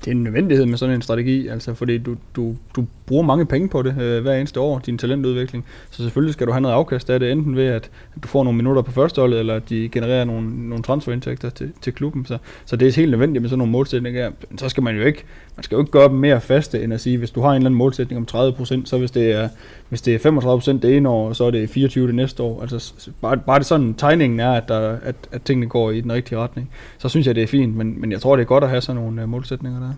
[0.00, 3.46] Det er en nødvendighed med sådan en strategi, altså fordi du, du, du bruger mange
[3.46, 5.64] penge på det øh, hver eneste år, din talentudvikling.
[5.90, 7.90] Så selvfølgelig skal du have noget afkast af det, enten ved at,
[8.22, 11.92] du får nogle minutter på førsteholdet, eller at de genererer nogle, nogle transferindtægter til, til
[11.92, 12.26] klubben.
[12.26, 14.30] Så, så det er helt nødvendigt med sådan nogle målsætninger.
[14.58, 15.24] Så skal man jo ikke,
[15.56, 17.56] man skal jo ikke gøre dem mere faste, end at sige, hvis du har en
[17.56, 19.48] eller anden målsætning om 30%, så hvis det er,
[19.88, 22.62] hvis det er 35% det ene år, så er det 24 det næste år.
[22.62, 26.12] Altså bare, bare det sådan, tegningen er, at, der, at, at tingene går i den
[26.12, 26.70] rigtige retning.
[26.98, 28.80] Så synes jeg, det er fint, men, men jeg tror, det er godt at have
[28.80, 29.92] sådan nogle øh, målsætninger der.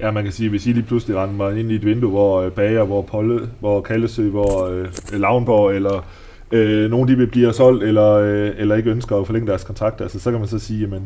[0.00, 2.40] Ja, man kan sige, hvis I lige pludselig rendte mig ind i et vindue, hvor
[2.40, 6.06] øh, Bager, hvor Polle, hvor Kallesø, hvor øh, Lavnborg, eller
[6.52, 10.00] øh, nogen de vil blive solgt, eller, øh, eller ikke ønsker at forlænge deres kontrakt,
[10.00, 11.00] altså, så kan man så sige, at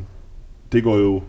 [0.73, 1.23] det går jo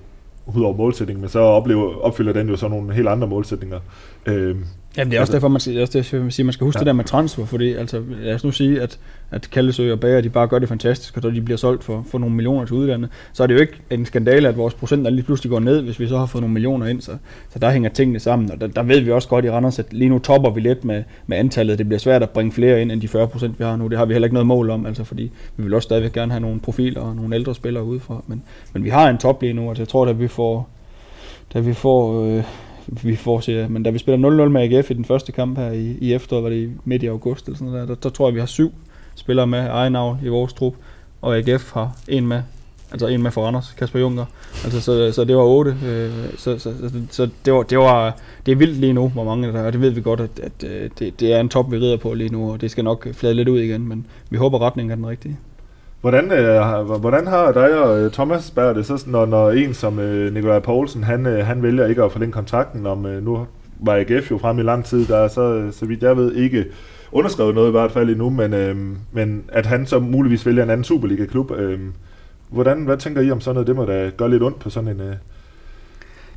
[0.56, 3.80] ud over målsætningen, men så oplever, opfylder den jo så nogle helt andre målsætninger.
[4.26, 4.56] Øh,
[4.98, 6.78] Jamen det er også altså, derfor, man siger, også det, man, siger, man skal huske
[6.78, 6.80] ja.
[6.80, 9.00] det der med transfer, fordi altså, lad os nu sige, at,
[9.32, 12.06] at Kaldesø og Bager, de bare gør det fantastisk, og så de bliver solgt for,
[12.12, 15.08] for nogle millioner til udlandet, så er det jo ikke en skandale, at vores procent
[15.08, 17.12] lige pludselig går ned, hvis vi så har fået nogle millioner ind, så,
[17.50, 19.94] så der hænger tingene sammen, og der, der ved vi også godt i Randers, at
[19.94, 22.92] lige nu topper vi lidt med, med antallet, det bliver svært at bringe flere ind
[22.92, 24.86] end de 40 procent, vi har nu, det har vi heller ikke noget mål om,
[24.86, 28.24] altså fordi vi vil også stadigvæk gerne have nogle profiler og nogle ældre spillere udefra,
[28.28, 28.44] men,
[28.74, 30.70] men vi har en top lige nu, og jeg tror, at vi får,
[31.54, 32.44] da vi får øh,
[33.04, 35.72] vi får se, men da vi spiller 0-0 med AGF i den første kamp her
[35.72, 38.28] i, i efteråret, var det midt i august eller sådan noget der, der, der tror
[38.28, 38.74] jeg, vi har syv
[39.20, 40.74] spillere med egen navn i vores trup,
[41.22, 42.42] og AGF har en med,
[42.92, 44.26] altså en med for Anders, Kasper Junker.
[44.64, 45.76] Altså, så, så det var otte.
[45.86, 49.24] Øh, så, så, så, så, det, var, det, var, det er vildt lige nu, hvor
[49.24, 51.50] mange der er, og det ved vi godt, at, at øh, det, det er en
[51.50, 54.06] top, vi rider på lige nu, og det skal nok flade lidt ud igen, men
[54.30, 55.38] vi håber, retningen er den rigtige.
[56.02, 60.00] Hvordan, øh, hvordan har dig og øh, Thomas Berg det så, når, når en som
[60.00, 63.47] øh, Nikolaj Poulsen, han, øh, han vælger ikke at forlænge kontrakten, om øh, nu
[63.80, 66.36] var AGF jo frem i lang tid, der er så, øh, så vidt jeg ved
[66.36, 66.66] ikke
[67.12, 68.76] underskrevet noget i hvert fald endnu, men, øh,
[69.12, 71.52] men at han så muligvis vælger en anden Superliga-klub.
[71.52, 71.80] Øh,
[72.50, 73.68] hvordan, hvad tænker I om sådan noget?
[73.68, 75.02] Det må da gøre lidt ondt på sådan en...
[75.02, 75.16] Øh,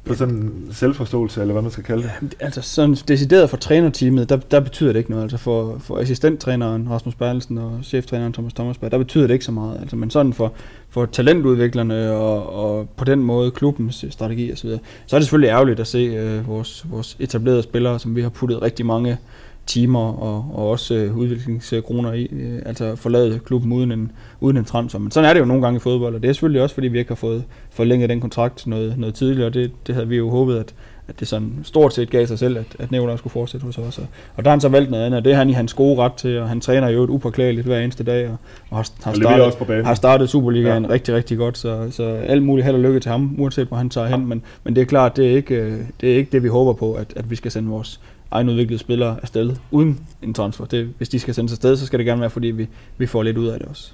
[0.05, 2.11] på sådan en selvforståelse, eller hvad man skal kalde det?
[2.23, 5.23] Ja, altså sådan decideret for trænerteamet, der, der betyder det ikke noget.
[5.23, 9.53] Altså for, for assistenttræneren Rasmus Berlsen og cheftræneren Thomas Thomasberg, der betyder det ikke så
[9.53, 9.81] meget.
[9.81, 10.53] Altså, men sådan for,
[10.89, 15.49] for talentudviklerne og, og på den måde klubbens strategi osv., så, så er det selvfølgelig
[15.49, 19.19] ærgerligt at se øh, vores, vores etablerede spillere, som vi har puttet rigtig mange
[19.67, 24.65] timer og, og også øh, udviklingskroner i, øh, altså forlade klubben uden en, uden en
[24.65, 24.99] transfer.
[24.99, 26.89] Men sådan er det jo nogle gange i fodbold, og det er selvfølgelig også, fordi
[26.89, 30.17] vi ikke har fået forlænget den kontrakt noget, noget tidligere, og det, det havde vi
[30.17, 30.75] jo håbet, at,
[31.09, 33.99] at det sådan stort set gav sig selv, at, at Nævler skulle fortsætte hos os.
[33.99, 34.07] Og,
[34.37, 35.99] og der har han så valgt noget andet, og det er han i hans gode
[35.99, 38.37] ret til, og han træner jo et upåklageligt hver eneste dag, og,
[38.71, 40.91] og har, har, startet, har startet Superligaen ja.
[40.91, 43.91] rigtig, rigtig godt, så, så alt muligt held og lykke til ham, uanset hvor han
[43.91, 46.43] tager hen, men, men det er klart, det er ikke øh, det, er ikke det
[46.43, 48.01] vi håber på, at, at vi skal sende vores
[48.33, 50.65] egenudviklede spillere afsted uden en transfer.
[50.65, 52.69] Det, hvis de skal sendes afsted, så skal det gerne være, fordi vi,
[52.99, 53.93] vi får lidt ud af det også.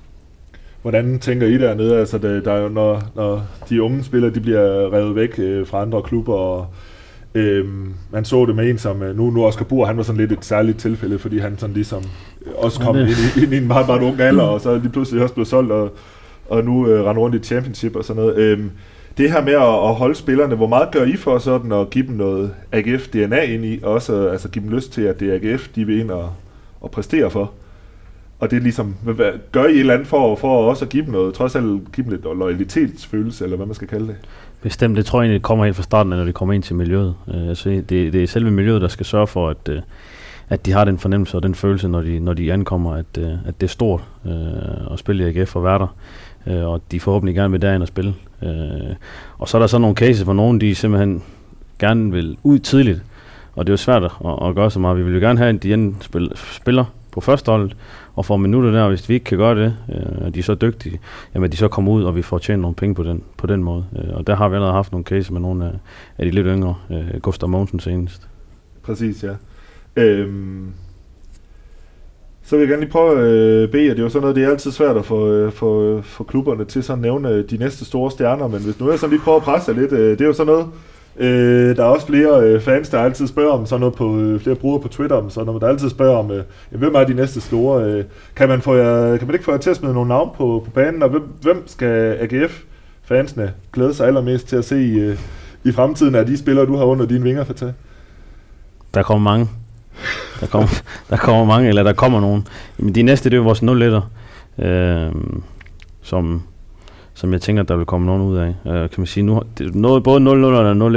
[0.83, 1.99] Hvordan tænker I dernede?
[1.99, 5.67] Altså, det, der er jo, når, når de unge spillere de bliver revet væk øh,
[5.67, 6.67] fra andre klubber, og
[7.35, 7.65] øh,
[8.13, 10.33] man så det med en som, øh, nu, nu Oscar Bur, han var sådan lidt
[10.33, 12.05] et særligt tilfælde, fordi han sådan ligesom
[12.57, 15.23] også kom ind, i, ind i en meget, meget ung alder, og så lige pludselig
[15.23, 15.93] også blev solgt, og,
[16.49, 18.37] og nu øh, render rundt i championship og sådan noget.
[18.37, 18.65] Øh,
[19.19, 22.07] det her med at, at holde spillerne, hvor meget gør I for sådan at give
[22.07, 25.53] dem noget AGF-DNA ind i, og også altså, give dem lyst til, at det er
[25.53, 26.33] AGF, de vil ind og,
[26.81, 27.53] og præstere for?
[28.41, 31.05] Og det er ligesom, hvad, gør I et eller andet for, for også at give
[31.05, 34.17] dem noget, trods alt give dem lidt loyalitetsfølelse, eller hvad man skal kalde det?
[34.63, 37.15] Bestemt, det tror jeg egentlig kommer helt fra starten, når de kommer ind til miljøet.
[37.27, 39.77] Uh, altså, det, det er selve miljøet, der skal sørge for, at, uh,
[40.49, 43.25] at de har den fornemmelse og den følelse, når de, når de ankommer, at, uh,
[43.47, 45.97] at det er stort uh, at spille i AGF og være der
[46.49, 48.15] øh, og de forhåbentlig gerne vil derind og spille.
[48.43, 48.95] Øh,
[49.39, 51.23] og så er der så nogle cases, hvor nogen de simpelthen
[51.79, 53.03] gerne vil ud tidligt,
[53.55, 54.11] og det er jo svært at,
[54.49, 54.99] at gøre så meget.
[54.99, 57.77] Vi vil jo gerne have, at de enten spil, spiller på førsteholdet
[58.15, 60.55] og får minutter der, hvis vi ikke kan gøre det, øh, og de er så
[60.55, 61.01] dygtige,
[61.35, 63.65] jamen de så kommer ud, og vi får tjent nogle penge på den, på den
[63.65, 63.85] måde.
[63.99, 65.73] Øh, og der har vi allerede haft nogle cases med nogle af,
[66.19, 68.29] af de lidt yngre, øh, Gustav Mogensen senest.
[68.83, 69.35] Præcis, ja.
[69.97, 70.58] Øhm,
[72.49, 74.45] så vil jeg gerne lige prøve at øh, bede, det er jo sådan noget, det
[74.45, 77.51] er altid svært at få, øh, få, øh, få klubberne til sådan at nævne øh,
[77.51, 80.11] de næste store stjerner, men hvis nu jeg så lige prøver at presse lidt, øh,
[80.11, 80.67] det er jo sådan noget,
[81.21, 84.41] Øh, der er også flere øh, fans, der altid spørger om sådan noget på, øh,
[84.41, 87.15] flere brugere på Twitter, om sådan noget, der altid spørger om, øh, hvem er de
[87.15, 87.85] næste store?
[87.85, 88.05] Øh,
[88.37, 90.63] kan, man få jer, kan man ikke få jer til at smide nogle navn på,
[90.65, 95.19] på banen, og hvem, hvem skal AGF-fansene glæde sig allermest til at se i, øh,
[95.65, 97.55] i fremtiden af de spillere, du har under dine vinger for?
[98.95, 99.49] Der kommer mange.
[100.41, 100.69] Der kommer,
[101.11, 102.47] der kommer mange, eller der kommer nogen.
[102.79, 104.03] Men de næste, det er jo vores 0
[104.59, 105.13] øh,
[106.03, 106.43] som,
[107.15, 108.49] som jeg tænker, der vil komme nogen ud af.
[108.49, 110.97] Øh, kan man sige, nu, det, noget, både 0 og 0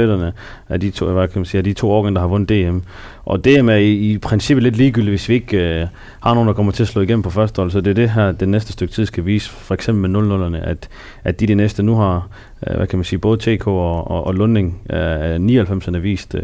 [0.68, 2.78] er de to, hvad kan man sige, er de to årgange, der har vundet DM.
[3.24, 5.86] Og DM er i, i princippet lidt ligegyldigt, hvis vi ikke øh,
[6.20, 7.70] har nogen, der kommer til at slå igennem på første hold.
[7.70, 10.54] Så det er det her, det næste stykke tid skal vise, for eksempel med 0
[10.54, 10.88] at,
[11.24, 12.28] at de de næste nu har,
[12.66, 16.42] øh, hvad kan man sige, både TK og, og, og Lunding, øh, 99'erne vist, øh,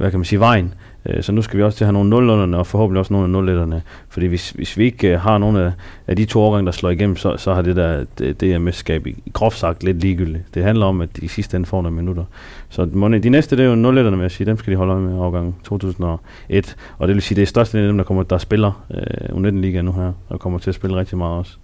[0.00, 0.64] hvad kan man sige, vejen.
[0.64, 3.12] Øh, Øh, så nu skal vi også til at have nogle 0 og forhåbentlig også
[3.12, 5.72] nogle af 0 Fordi hvis, hvis vi ikke øh, har nogle af,
[6.06, 9.06] af de to årgange, der slår igennem, så, så har det der det, det mesterskab
[9.06, 10.54] i, i groft sagt lidt ligegyldigt.
[10.54, 12.24] Det handler om, at de sidste ende får nogle minutter.
[12.68, 14.46] Så de næste, det er jo 0 vil jeg sige.
[14.46, 16.76] Dem skal de holde øje med årgangen 2001.
[16.98, 19.82] Og det vil sige, det er størst af dem, der, kommer, der spiller øh, U19-liga
[19.82, 21.56] nu her, og kommer til at spille rigtig meget også.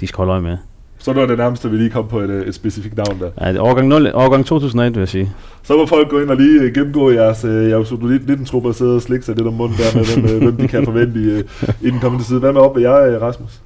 [0.00, 0.56] De skal holde øje med.
[1.02, 3.30] Så er det nærmeste, vi lige kom på et, øh, et specifikt navn der.
[3.40, 5.32] Ja, det er årgang, 0, årgang 2001, vil jeg sige.
[5.62, 8.94] Så må folk gå ind og lige øh, gennemgå jeres, øh, jeres U19-trupper og sidde
[8.94, 11.38] og slikke sig lidt om munden der med, hvem, hvem de kan forvente i,
[11.86, 12.38] i den kommende side.
[12.38, 13.60] Hvad med op ved jer, Rasmus?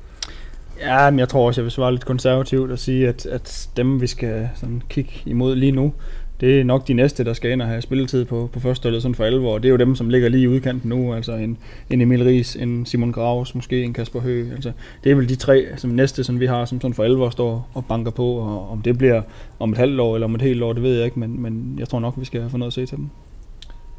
[0.81, 4.01] Ja, men jeg tror også, jeg vil svare lidt konservativt og sige, at, at dem,
[4.01, 5.93] vi skal sådan kigge imod lige nu,
[6.41, 9.01] det er nok de næste, der skal ind og have spilletid på, på første eller
[9.01, 9.59] sådan for alvor.
[9.59, 11.59] Det er jo dem, som ligger lige i udkanten nu, altså en,
[11.91, 14.53] en Emil Ries, en Simon Graves, måske en Kasper Høgh.
[14.53, 14.73] Altså,
[15.05, 17.71] det er vel de tre som næste, som vi har, som sådan for alvor står
[17.75, 19.23] og banker på, og om det bliver
[19.59, 21.77] om et halvt år eller om et helt år, det ved jeg ikke, men, men
[21.79, 23.09] jeg tror nok, vi skal få noget at se til dem.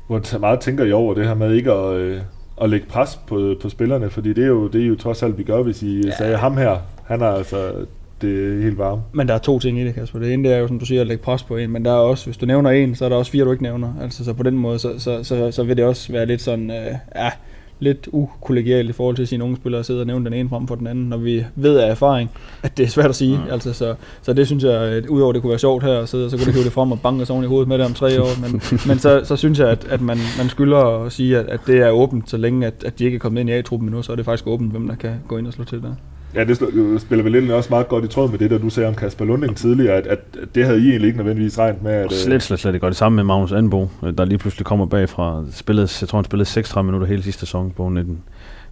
[0.07, 2.21] Hvor meget tænker I over det her med ikke at, øh,
[2.61, 5.37] at lægge pres på, på spillerne, fordi det er, jo, det er jo trods alt,
[5.37, 6.11] vi gør, hvis I ja.
[6.17, 7.85] sagde ham her, han er altså
[8.21, 9.01] det er helt varmt.
[9.13, 10.19] Men der er to ting i det, Kasper.
[10.19, 11.91] Det ene det er jo, som du siger, at lægge pres på en, men der
[11.91, 13.93] er også, hvis du nævner en, så er der også fire, du ikke nævner.
[14.01, 16.71] Altså, så på den måde, så, så, så, så vil det også være lidt sådan,
[16.71, 17.31] øh, ja,
[17.79, 20.67] lidt ukollegialt i forhold til sine unge spillere at sidde og nævne den ene frem
[20.67, 22.29] for den anden, når vi ved af erfaring,
[22.63, 23.39] at det er svært at sige.
[23.47, 23.53] Ja.
[23.53, 26.37] Altså, så, så det synes jeg, at udover det kunne være sjovt her, så, så
[26.37, 28.21] kunne det hive det frem og banke os oven i hovedet med det om tre
[28.21, 28.41] år.
[28.41, 31.59] Men, men så, så synes jeg, at, at man, man skylder at sige, at, at
[31.67, 34.01] det er åbent, så længe at, at de ikke er kommet ind i A-truppen endnu,
[34.01, 35.95] så er det faktisk åbent, hvem der kan gå ind og slå til der.
[36.35, 36.57] Ja, det
[37.01, 39.25] spiller vel lidt også meget godt i tråd med det, der du sagde om Kasper
[39.25, 40.19] Lunding tidligere, at, at
[40.55, 41.91] det havde I egentlig ikke nødvendigvis regnet med.
[41.91, 42.87] At, slet, slet, slet ikke.
[42.87, 45.43] Det samme med Magnus Anbo, der lige pludselig kommer bagfra.
[45.51, 48.19] Spillede, jeg tror, han spillede 36 minutter hele sidste sæson på 19.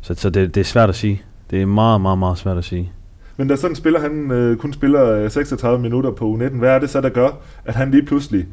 [0.02, 1.22] Så, så det, det er svært at sige.
[1.52, 2.92] Det er meget, meget, meget svært at sige.
[3.38, 6.90] Men da sådan spiller han øh, kun spiller 36 minutter på U19, hvad er det
[6.90, 7.30] så, der gør,
[7.66, 8.46] at han lige pludselig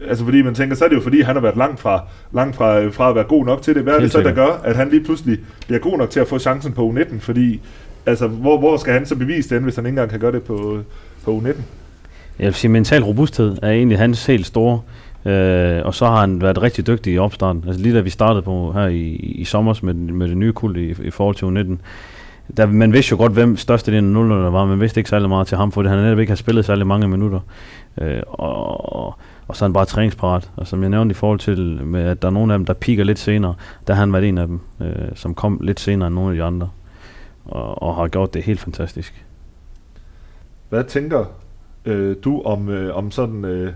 [0.00, 2.56] Altså fordi man tænker, så er det jo fordi, han har været langt fra, langt
[2.56, 3.82] fra, fra at være god nok til det.
[3.82, 6.28] Hvad er det så, der gør, at han lige pludselig bliver god nok til at
[6.28, 7.18] få chancen på U19?
[7.20, 7.60] Fordi
[8.06, 10.42] altså, hvor, hvor skal han så bevise det, hvis han ikke engang kan gøre det
[10.42, 10.78] på,
[11.24, 11.60] på U19?
[12.38, 14.80] Jeg vil sige, mental robusthed er egentlig hans helt store.
[15.26, 17.64] Øh, og så har han været rigtig dygtig i opstarten.
[17.66, 20.76] Altså lige da vi startede på her i, i sommer med, med det nye kul
[20.76, 21.76] i, i forhold til U19,
[22.56, 25.28] der, man vidste jo godt, hvem største del af nullerne var, men vidste ikke særlig
[25.28, 27.40] meget til ham, for han netop ikke har spillet særlig mange minutter.
[28.00, 29.06] Øh, og,
[29.48, 30.50] og så er han bare træningsparat.
[30.56, 32.74] Og som jeg nævnte i forhold til, med, at der er nogle af dem, der
[32.74, 33.54] piker lidt senere,
[33.86, 36.36] der har han været en af dem, øh, som kom lidt senere end nogle af
[36.36, 36.68] de andre
[37.46, 39.26] og, og har gjort det helt fantastisk.
[40.68, 41.24] Hvad tænker
[41.84, 43.72] øh, du om, øh, om sådan øh,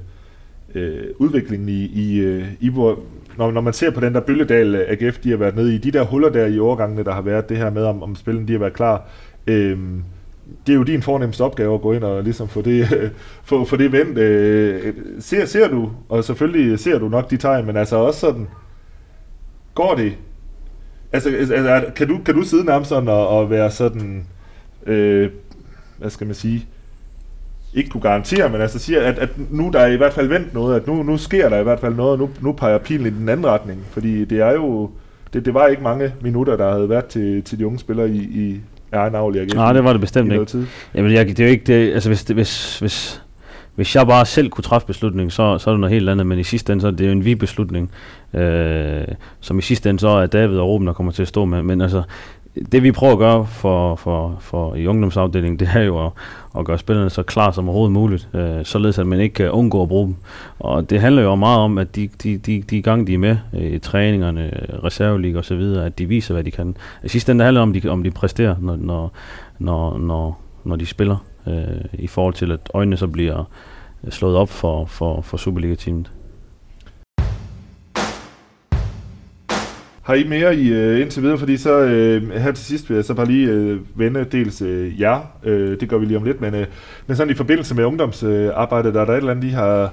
[0.75, 2.99] øh, udviklingen i, i, øh, i hvor,
[3.39, 5.79] når, når man ser på den der bølgedal øh, AGF, de har været nede i,
[5.79, 8.49] de der huller der i overgangene, der har været det her med, om, om spillen
[8.49, 9.09] de har været klar,
[9.47, 9.79] øh,
[10.67, 13.11] det er jo din fornemmeste opgave at gå ind og ligesom få det, øh,
[13.45, 14.19] få, få det vendt.
[14.19, 18.49] Øh, ser, ser du, og selvfølgelig ser du nok de tegn, men altså også sådan,
[19.75, 20.13] går det
[21.13, 24.25] Altså, altså kan, du, kan du sidde nærmest sådan og, og være sådan,
[24.87, 25.31] øh,
[25.99, 26.67] hvad skal man sige,
[27.75, 30.55] ikke kunne garantere, men altså siger, at, at nu der er i hvert fald vendt
[30.55, 33.07] noget, at nu, nu sker der i hvert fald noget, og nu, nu peger pilen
[33.07, 34.91] i den anden retning, fordi det er jo,
[35.33, 38.19] det, det var ikke mange minutter, der havde været til, til de unge spillere i,
[38.19, 38.61] i
[38.93, 39.47] egen avl.
[39.55, 40.45] Nej, det var det bestemt ikke.
[40.45, 40.67] Tid.
[40.95, 43.23] Jamen, jeg, det er jo ikke det, altså hvis, hvis, hvis,
[43.81, 46.39] hvis jeg bare selv kunne træffe beslutningen, så, så er det noget helt andet, men
[46.39, 47.91] i sidste ende, så er det jo en vi-beslutning,
[48.35, 49.05] øh,
[49.41, 51.63] som i sidste ende så er David og Ruben, der kommer til at stå med.
[51.63, 52.03] Men altså,
[52.73, 56.13] det vi prøver at gøre for, for, for i ungdomsafdelingen, det er jo at,
[56.59, 59.83] at gøre spillerne så klar som overhovedet muligt, øh, således at man ikke kan undgå
[59.83, 60.17] at bruge dem.
[60.59, 63.37] Og det handler jo meget om, at de, de, de, de gange de er med
[63.55, 64.51] øh, i træningerne,
[64.85, 66.77] reserveliga og så videre, at de viser, hvad de kan.
[67.05, 69.13] I sidste ende handler det om, de, om de præsterer, når, når,
[69.59, 71.17] når, når, når de spiller,
[71.47, 73.45] øh, i forhold til, at øjnene så bliver
[74.09, 76.11] slået op for, for, for Superliga-teamet.
[80.03, 83.05] Har I mere i uh, indtil videre, fordi så uh, her til sidst vil jeg
[83.05, 86.41] så bare lige uh, vende dels uh, jer, uh, det gør vi lige om lidt,
[86.41, 86.61] men, uh,
[87.07, 89.93] men sådan i forbindelse med ungdomsarbejdet, der er der et eller andet, I har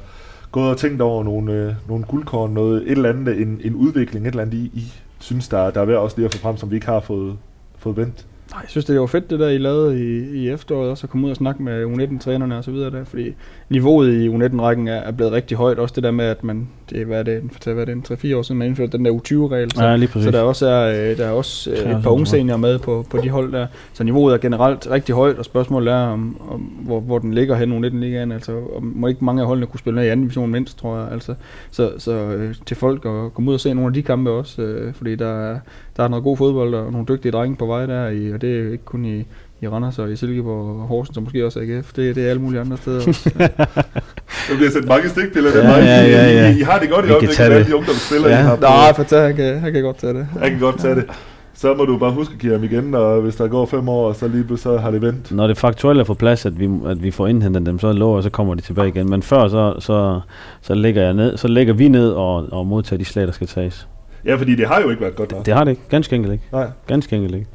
[0.51, 4.27] gået og tænkt over nogle, uh, nogle guldkorn, noget, et eller andet, en, en udvikling,
[4.27, 6.57] et eller andet, I, I synes, der, der er værd også lige at få frem,
[6.57, 7.37] som vi ikke har fået,
[7.77, 8.25] fået vendt?
[8.51, 11.09] Nej, jeg synes, det var fedt, det der, I lavede i, i efteråret, også at
[11.09, 13.33] komme ud og snakke med U19-trænerne og så videre der, fordi
[13.69, 15.79] niveauet i U19-rækken er, er blevet rigtig højt.
[15.79, 18.41] Også det der med, at man, det, hvad er det, hvad er det, 3-4 år
[18.41, 19.71] siden, man indførte den der U20-regel.
[19.71, 22.25] Så, Ja, så der også er, øh, der er også øh, Klar, et par unge
[22.25, 23.67] seniorer med på, på de hold der.
[23.93, 27.55] Så niveauet er generelt rigtig højt, og spørgsmålet er, om, om hvor, hvor den ligger
[27.55, 28.31] hen U19-ligaen.
[28.31, 30.97] Altså, om, må ikke mange af holdene kunne spille ned i anden division mindst, tror
[30.97, 31.07] jeg.
[31.11, 31.35] Altså,
[31.71, 34.61] så så øh, til folk at komme ud og se nogle af de kampe også,
[34.61, 35.59] øh, fordi der er,
[35.97, 38.59] der er noget god fodbold og nogle dygtige drenge på vej der, i, og det
[38.59, 39.25] er jo ikke kun i,
[39.61, 41.93] i Randers og i Silkeborg og Horsens, og måske også AGF.
[41.93, 43.29] Det, det er alle mulige andre steder også.
[44.49, 45.77] Der bliver sendt mange stikpiller den Ja, vej.
[45.79, 46.53] ja, ja, ja.
[46.55, 47.67] I, I, har det godt i øjeblikket med alle det.
[47.67, 48.39] de ungdomsspillere, Ja.
[48.39, 48.61] I har på.
[48.61, 50.27] Nej, for tage, han kan, han kan godt tage det.
[50.41, 51.05] Jeg kan godt tage det.
[51.53, 54.13] Så må du bare huske at give ham igen, og hvis der går fem år,
[54.13, 55.31] så lige så har det vendt.
[55.31, 58.21] Når det faktuelle er på plads, at vi, at vi får indhentet dem, så lover
[58.21, 59.09] så kommer de tilbage igen.
[59.09, 60.19] Men før, så, så,
[60.61, 63.47] så, lægger, jeg ned, så lægger vi ned og, og modtager de slag, der skal
[63.47, 63.87] tages.
[64.25, 65.45] Ja, fordi det har jo ikke været godt nok.
[65.45, 65.81] Det har det ikke.
[65.89, 66.43] Ganske enkelt ikke.
[66.51, 66.67] Nej.
[66.87, 67.47] Ganske enkelt ikke.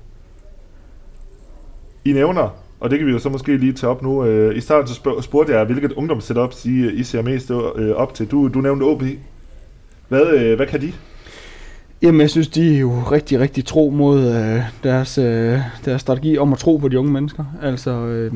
[2.04, 2.48] I nævner,
[2.80, 4.24] og det kan vi jo så måske lige tage op nu.
[4.24, 8.14] Øh, I starten så spurgte jeg, hvilket ungdomssetup I, øh, I ser mest øh, op
[8.14, 8.26] til.
[8.26, 9.02] Du, du nævnte OB.
[10.08, 10.92] Hvad, øh, hvad kan de?
[12.02, 16.38] Jamen, jeg synes, de er jo rigtig, rigtig tro mod øh, deres, øh, deres strategi
[16.38, 17.44] om at tro på de unge mennesker.
[17.62, 18.32] Altså, øh,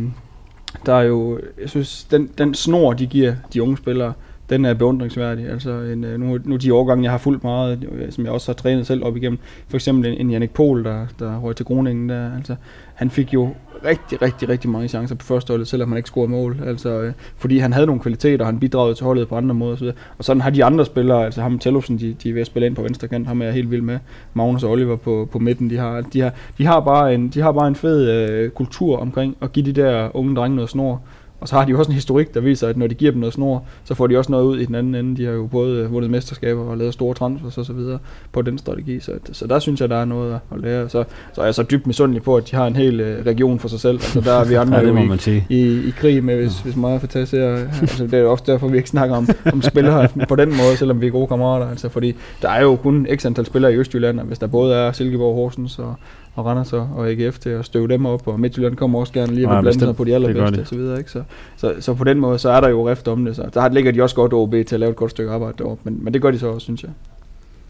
[0.86, 4.12] der er jo, jeg synes, den, den snor, de giver de unge spillere,
[4.50, 5.48] den er beundringsværdig.
[5.48, 8.48] Altså, en, øh, nu, nu de årgange, jeg har fulgt meget, øh, som jeg også
[8.48, 9.38] har trænet selv op igennem,
[9.68, 12.56] for eksempel en, en Jannik Pohl, der, der røg til Groningen der, altså,
[12.96, 16.30] han fik jo rigtig, rigtig, rigtig mange chancer på første holdet, selvom han ikke scorede
[16.30, 16.56] mål.
[16.66, 19.74] Altså, øh, fordi han havde nogle kvaliteter, og han bidragede til holdet på andre måder
[19.74, 19.90] osv.
[20.18, 22.66] Og sådan har de andre spillere, altså ham Tellufsen, de, de er ved at spille
[22.66, 23.98] ind på venstre kant, ham er jeg helt vild med.
[24.34, 27.40] Magnus og Oliver på, på midten, de har, de har, de har, bare, en, de
[27.40, 31.02] har bare en fed øh, kultur omkring at give de der unge drenge noget snor.
[31.40, 33.20] Og så har de jo også en historik, der viser, at når de giver dem
[33.20, 35.16] noget snor, så får de også noget ud i den anden ende.
[35.16, 37.98] De har jo både vundet mesterskaber og lavet store transfers og så videre
[38.32, 39.00] på den strategi.
[39.00, 40.88] Så, så der synes jeg, der er noget at lære.
[40.88, 43.58] Så, så er jeg så dybt misundelig på, at de har en hel øh, region
[43.58, 43.96] for sig selv.
[43.96, 47.00] Altså der er vi andre Ja, jo i, i, i krig med, hvis, hvis meget
[47.00, 47.56] for tage ser.
[47.80, 50.76] Altså, det er jo også derfor, vi ikke snakker om, om spillere på den måde,
[50.76, 51.70] selvom vi er gode kammerater.
[51.70, 54.74] Altså, fordi der er jo kun x antal spillere i Østjylland, og hvis der både
[54.74, 55.94] er Silkeborg, Horsens og,
[56.36, 59.34] og Randers og, og AGF til at støve dem op, og Midtjylland kommer også gerne
[59.34, 59.96] lige at blande sig bestemt.
[59.96, 60.60] på de Det allerbedste de.
[60.60, 60.98] og så videre.
[60.98, 61.10] Ikke?
[61.10, 61.22] Så,
[61.56, 63.36] så, så, på den måde, så er der jo rift om det.
[63.36, 65.80] Så der ligger de også godt OB til at lave et godt stykke arbejde deroppe,
[65.84, 66.90] men, men det gør de så også, synes jeg.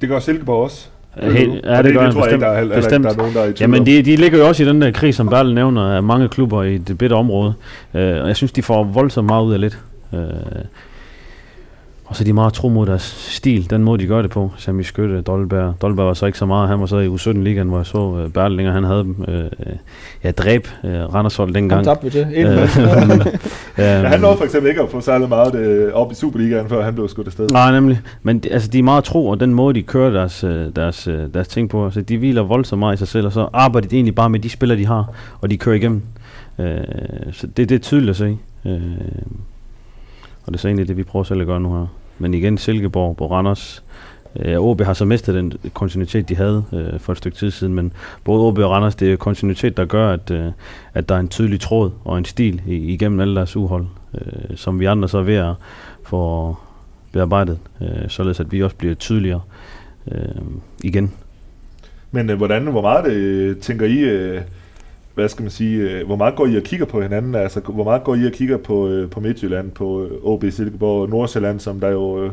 [0.00, 0.88] Det gør Silkeborg også.
[1.22, 2.40] Ja, helt, ja, det, gør det tror jeg ikke, bestemt.
[2.40, 3.04] der er, bestemt.
[3.04, 4.82] der er nogen, der er i tvivl Jamen, de, de ligger jo også i den
[4.82, 7.54] der krig, som Bertel nævner, af mange klubber i det bedre område.
[7.94, 9.78] Øh, og jeg synes, de får voldsomt meget ud af lidt.
[10.14, 10.20] Øh,
[12.06, 14.50] og så er de meget tro mod deres stil, den måde de gør det på.
[14.56, 15.74] Sami Skytte, Dolberg.
[15.82, 18.30] Dolberg var så ikke så meget, han var så i U17-ligaen, hvor jeg så uh,
[18.30, 19.24] Bertlinger, han havde dem.
[19.28, 19.50] Øh,
[20.24, 21.84] ja, dræb uh, Randershold Ham dengang.
[21.84, 22.26] tabte vi til.
[22.34, 23.26] En Øh.
[23.78, 26.84] Ja, han nåede for eksempel ikke at få særlig meget øh, op i Superligaen, før
[26.84, 27.48] han blev skudt afsted.
[27.48, 28.00] Nej, nemlig.
[28.22, 31.08] Men de, altså, de er meget tro, og den måde, de kører deres, øh, deres,
[31.08, 33.88] øh, deres ting på, så de hviler voldsomt meget i sig selv, og så arbejder
[33.88, 35.04] de egentlig bare med de spillere, de har,
[35.40, 36.02] og de kører igennem.
[36.58, 36.76] Øh,
[37.32, 38.38] så det, det er tydeligt at se.
[38.66, 38.80] Øh,
[40.46, 41.86] og det er så egentlig det, vi prøver selv at gøre nu her.
[42.18, 43.82] Men igen, Silkeborg på Randers.
[44.40, 47.74] Øh, OB har så mistet den kontinuitet, de havde øh, for et stykke tid siden,
[47.74, 47.92] men
[48.24, 50.52] både OB og Randers, det er kontinuitet, der gør, at, øh,
[50.94, 54.56] at der er en tydelig tråd og en stil i, igennem alle deres uhold, øh,
[54.56, 55.54] som vi andre så er ved at
[56.02, 56.56] få
[57.12, 59.40] bearbejdet, øh, således at vi også bliver tydeligere
[60.12, 60.20] øh,
[60.84, 61.12] igen.
[62.10, 64.40] Men øh, hvordan, hvor meget det, tænker I, øh,
[65.16, 67.34] hvad skal man sige, øh, hvor meget går I og kigger på hinanden?
[67.34, 71.02] Altså, hvor meget går I og kigger på, øh, på Midtjylland, på øh, OB Silkeborg
[71.02, 72.30] og Nordsjælland, som der jo øh,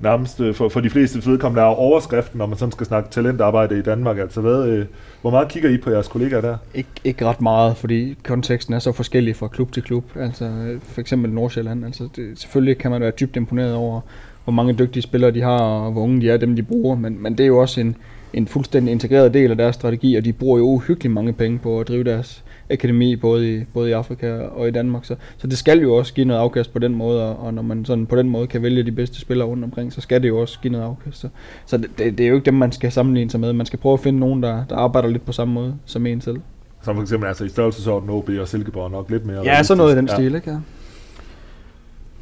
[0.00, 3.78] nærmest øh, for, for de fleste vedkommende er overskriften, når man sådan skal snakke talentarbejde
[3.78, 4.18] i Danmark.
[4.18, 4.86] Altså, hvad, øh,
[5.20, 6.56] hvor meget kigger I på jeres kollegaer der?
[6.74, 10.04] Ikke, ikke ret meget, fordi konteksten er så forskellig fra klub til klub.
[10.16, 11.84] Altså øh, for eksempel Nordsjælland.
[11.84, 14.00] Altså, det, selvfølgelig kan man være dybt imponeret over,
[14.44, 16.96] hvor mange dygtige spillere de har, og hvor unge de er, dem de bruger.
[16.96, 17.96] Men, men det er jo også en,
[18.34, 21.80] en fuldstændig integreret del af deres strategi, og de bruger jo uhyggeligt mange penge på
[21.80, 25.04] at drive deres akademi, både i, både i Afrika og i Danmark.
[25.04, 27.62] Så, så det skal jo også give noget afkast på den måde, og, og når
[27.62, 30.28] man sådan på den måde kan vælge de bedste spillere rundt omkring, så skal det
[30.28, 31.20] jo også give noget afkast.
[31.20, 31.28] Så,
[31.66, 33.52] så det, det, det er jo ikke dem, man skal sammenligne sig med.
[33.52, 36.20] Man skal prøve at finde nogen, der, der arbejder lidt på samme måde som en
[36.20, 36.40] selv.
[36.82, 39.40] Som for eksempel altså i størrelsesorden OB og Silkeborg nok lidt mere.
[39.44, 40.14] Ja, så noget i den Ja.
[40.14, 40.50] stil, ikke?
[40.50, 40.56] Ja.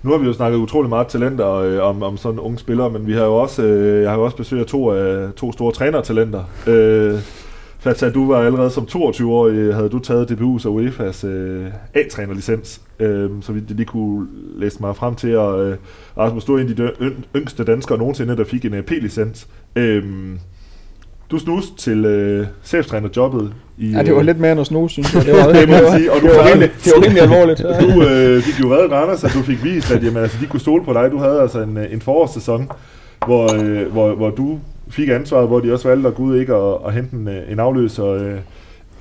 [0.03, 3.07] Nu har vi jo snakket utrolig meget talenter øh, om, om sådan unge spillere, men
[3.07, 6.45] vi har jo også, øh, jeg har jo også besøgt to, øh, to store trænertalenter.
[6.67, 7.21] Øh,
[7.79, 12.81] Fatsa, du var allerede som 22-årig, øh, havde du taget DBU's og UEFA's øh, A-trænerlicens,
[12.99, 15.77] øh, så vi lige kunne læse mig frem til, og øh,
[16.19, 16.93] Rasmus, du er en af de
[17.37, 19.49] yngste danskere nogensinde, der fik en AP-licens.
[19.77, 20.05] Øh,
[21.31, 23.91] du snuste til øh, cheftrænerjobbet i...
[23.91, 25.25] ja, det var øh, lidt mere end at snuse, synes jeg.
[25.27, 27.61] Det var, Det man sige, og du det var, rimelig, det var rimelig alvorligt.
[27.95, 30.61] Du øh, fik jo reddet Randers, at du fik vist, at jamen, altså, de kunne
[30.61, 31.11] stole på dig.
[31.11, 32.71] Du havde altså en, øh, en forårssæson,
[33.27, 34.59] hvor, øh, hvor, hvor du
[34.91, 37.53] fik ansvaret, hvor de også valgte at gå ud ikke at, at hente en, øh,
[37.53, 38.07] en afløser.
[38.07, 38.35] Øh,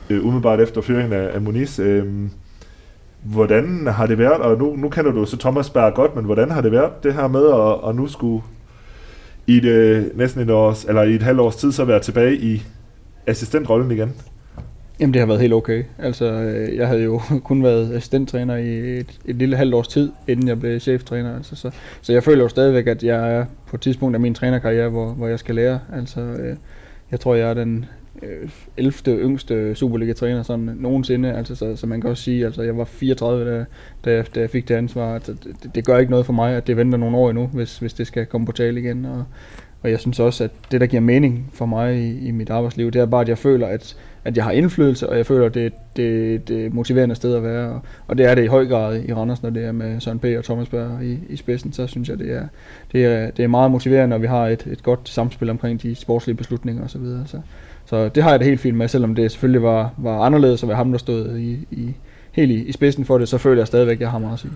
[0.09, 1.79] øh, umiddelbart efter fyringen af, af Muniz.
[1.79, 2.05] Øh,
[3.23, 6.51] hvordan har det været, og nu, nu kender du så Thomas Berg godt, men hvordan
[6.51, 8.43] har det været det her med at, at nu skulle
[9.47, 12.35] i et, øh, næsten et års, eller i et halvt års tid så være tilbage
[12.37, 12.63] i
[13.27, 14.13] assistentrollen igen?
[14.99, 15.83] Jamen det har været helt okay.
[15.97, 20.11] Altså øh, jeg havde jo kun været assistenttræner i et, et lille halvt års tid,
[20.27, 21.35] inden jeg blev cheftræner.
[21.35, 21.71] Altså, så,
[22.01, 25.09] så jeg føler jo stadigvæk, at jeg er på et tidspunkt af min trænerkarriere, hvor,
[25.09, 25.79] hvor jeg skal lære.
[25.93, 26.55] Altså øh,
[27.11, 27.85] jeg tror, jeg er den
[28.23, 28.93] øh, 11.
[29.07, 31.33] yngste Superliga-træner sådan nogensinde.
[31.33, 33.65] Altså, så, så man kan også sige, altså jeg var 34, da,
[34.05, 35.13] da, jeg, da jeg fik det ansvar.
[35.13, 37.79] Altså, det, det gør ikke noget for mig, at det venter nogle år endnu, hvis,
[37.79, 39.05] hvis det skal komme på tale igen.
[39.05, 39.23] Og,
[39.81, 42.91] og jeg synes også, at det, der giver mening for mig i, i mit arbejdsliv,
[42.91, 43.97] det er bare, at jeg føler, at,
[44.27, 47.35] at jeg har indflydelse, og jeg føler, at det, det, det er et motiverende sted
[47.35, 47.69] at være.
[47.69, 50.19] Og, og det er det i høj grad i Randers, når det er med Søren
[50.19, 50.25] P.
[50.37, 51.73] og Thomas Berg i, i spidsen.
[51.73, 52.47] Så synes jeg, det er,
[52.91, 55.95] det er, det er meget motiverende, når vi har et, et godt samspil omkring de
[55.95, 56.89] sportslige beslutninger osv.
[56.89, 57.23] Så, videre.
[57.25, 57.41] så,
[57.85, 60.69] så det har jeg det helt fint med, selvom det selvfølgelig var, var anderledes at
[60.69, 61.95] være ham, der stod i, i,
[62.31, 64.39] helt i, i spidsen for det, så føler jeg stadigvæk, at jeg har meget at
[64.39, 64.53] sige.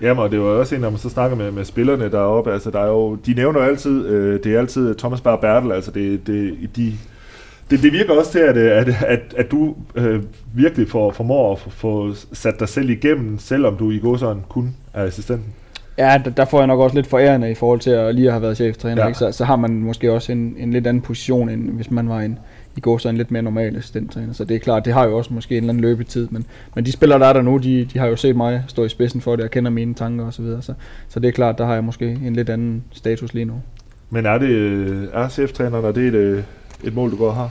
[0.00, 2.70] Jamen, og det var også en, når man så snakker med, med spillerne deroppe, altså
[2.70, 5.90] der er jo, de nævner jo altid, øh, det er altid Thomas Berg Bertel, altså
[5.90, 6.92] det, det, de,
[7.70, 10.22] det, det virker også til, at, at, at, at du øh,
[10.54, 14.74] virkelig får, formår at få sat dig selv igennem, selvom du i går sådan kun
[14.94, 15.46] er assistenten.
[15.98, 18.42] Ja, der, der får jeg nok også lidt forærende i forhold til at lige have
[18.42, 19.08] været cheftræner, ja.
[19.08, 19.18] ikke?
[19.18, 22.20] Så, så har man måske også en, en lidt anden position, end hvis man var
[22.20, 22.38] en,
[22.76, 24.32] i går så en lidt mere normal assistenttræner.
[24.32, 26.86] Så det er klart, det har jo også måske en eller anden løbetid, men, men
[26.86, 29.20] de spillere, der er der nu, de, de har jo set mig stå i spidsen
[29.20, 30.62] for det, og kender mine tanker osv., så, videre.
[30.62, 30.74] så,
[31.08, 33.54] så det er klart, der har jeg måske en lidt anden status lige nu.
[34.10, 36.42] Men er det er cheftræner, er det et, øh,
[36.84, 37.50] et mål, du går og har?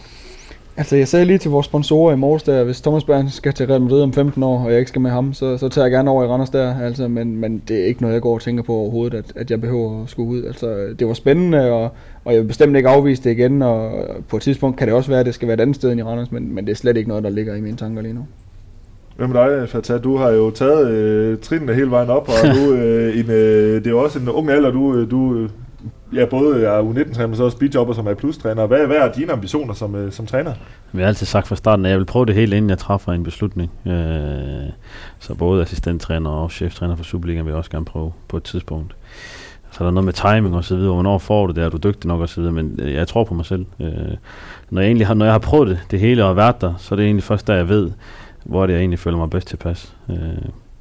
[0.78, 3.68] Altså, jeg sagde lige til vores sponsorer i morges der, hvis Thomas Berg skal til
[3.68, 5.92] Real Madrid om 15 år, og jeg ikke skal med ham, så, så tager jeg
[5.92, 6.80] gerne over i Randers der.
[6.80, 9.52] Altså, men, men det er ikke noget, jeg går og tænker på overhovedet, at, at
[9.52, 10.44] jeg behøver at skulle ud.
[10.44, 11.90] Altså, det var spændende, og,
[12.26, 13.92] og jeg vil bestemt ikke afvise det igen, og
[14.30, 16.00] på et tidspunkt kan det også være, at det skal være et andet sted end
[16.00, 18.14] i Randers, men, men det er slet ikke noget, der ligger i mine tanker lige
[18.14, 18.26] nu.
[19.18, 20.04] Hvad med dig, Fatah?
[20.04, 23.88] Du har jo taget øh, trinene hele vejen op, og du, øh, en, øh, det
[23.88, 25.48] er jo også en ung alder, du, øh, du
[26.14, 28.66] ja, både er U19-træner, men så også speedjobber, som er plus-træner.
[28.66, 30.54] Hvad, hvad er dine ambitioner som, øh, som træner?
[30.94, 33.12] Jeg har altid sagt fra starten, at jeg vil prøve det hele, inden jeg træffer
[33.12, 33.72] en beslutning.
[33.86, 33.94] Øh,
[35.20, 38.96] så både assistenttræner og cheftræner for Superligaen vil jeg også gerne prøve på et tidspunkt.
[39.72, 41.78] Så er der noget med timing og så videre, hvornår får du det, er du
[41.78, 43.66] dygtig nok og så videre, men øh, jeg tror på mig selv.
[43.80, 43.90] Øh,
[44.70, 46.96] når, jeg egentlig har, når jeg har prøvet det, det hele og været der, så
[46.96, 47.92] er det egentlig først der, jeg ved,
[48.44, 49.94] hvor det er, jeg egentlig føler mig bedst tilpas.
[50.10, 50.18] Øh,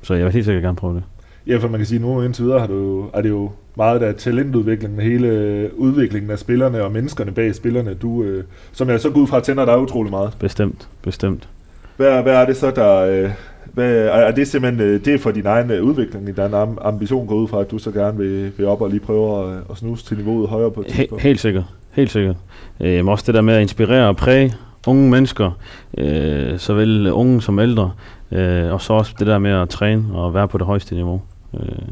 [0.02, 1.02] så jeg vil helt sikkert gerne prøve det.
[1.50, 4.02] Ja, for man kan sige, at nu indtil videre har du, er det jo meget
[4.02, 9.10] af talentudviklingen, hele udviklingen af spillerne og menneskerne bag spillerne, du, øh, som jeg så
[9.10, 10.32] går ud fra tænder dig utrolig meget.
[10.38, 11.48] Bestemt, bestemt.
[11.96, 12.96] Hvad, hvad er det så, der...
[12.96, 13.30] Øh,
[13.72, 16.34] hvad, er det simpelthen øh, det er for din egen øh, udvikling, din
[16.80, 19.58] ambition går ud fra, at du så gerne vil, vil op og lige prøve at,
[19.70, 21.22] at snuse til niveauet højere på et tidspunkt?
[21.22, 22.36] Helt sikkert, helt sikkert.
[22.80, 24.54] Øh, også det der med at inspirere og præge
[24.86, 25.50] unge mennesker,
[25.98, 27.92] øh, såvel unge som ældre,
[28.32, 31.22] øh, og så også det der med at træne og være på det højeste niveau.
[31.54, 31.88] Øh,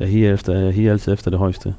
[0.00, 1.74] jeg higer, efter, jeg higer altid efter det højeste.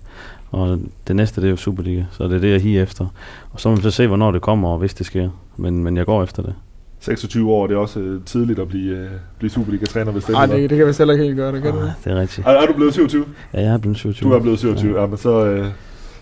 [0.51, 3.05] Og det næste, det er jo Superliga, så det er det, jeg higer efter.
[3.51, 5.30] Og så må vi så se, hvornår det kommer, og hvis det sker.
[5.57, 6.53] Men, men jeg går efter det.
[6.99, 9.07] 26 år, det er også øh, tidligt at blive, uh,
[9.38, 11.71] blive Superliga-træner, hvis det Nej, det, det kan vi selv ikke helt gøre, det kan
[11.71, 11.93] Arh, det?
[12.03, 12.47] det er rigtigt.
[12.47, 13.26] Er, er, du blevet 27?
[13.53, 14.30] Ja, jeg er blevet 27.
[14.30, 15.59] Du er blevet 27, ja, ja men så...
[15.59, 15.65] Uh,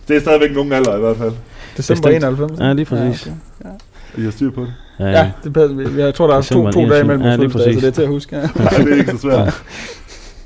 [0.08, 1.34] det er stadigvæk nogen alder i hvert fald.
[1.78, 2.60] December 91?
[2.60, 3.28] Ja, lige præcis.
[3.28, 3.70] Ja, okay.
[4.18, 4.22] ja.
[4.22, 4.74] I har styr på det?
[5.00, 5.12] Ja, ja.
[5.12, 5.98] ja det passer.
[5.98, 8.36] Jeg tror, der er to, to dage mellem ja, så det er til at huske.
[8.36, 8.42] Ja.
[8.72, 9.64] ja, det er ikke så svært.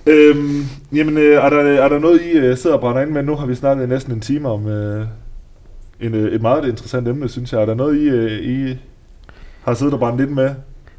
[0.08, 3.24] Øhm, jamen, øh, er, der, er der noget, I øh, sidder og brænder ind med?
[3.24, 5.05] Nu har vi snakket næsten en time om øh,
[6.01, 7.62] en, øh, et meget interessant emne, synes jeg.
[7.62, 8.78] Er der noget, I, øh, I
[9.62, 10.49] har siddet og brændt lidt med?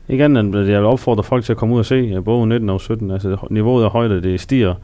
[0.08, 2.80] Igen, jeg vil opfordre folk til at komme ud og se øh, både 19 og
[2.80, 3.10] 17.
[3.10, 4.74] Altså, niveauet af højde, det stiger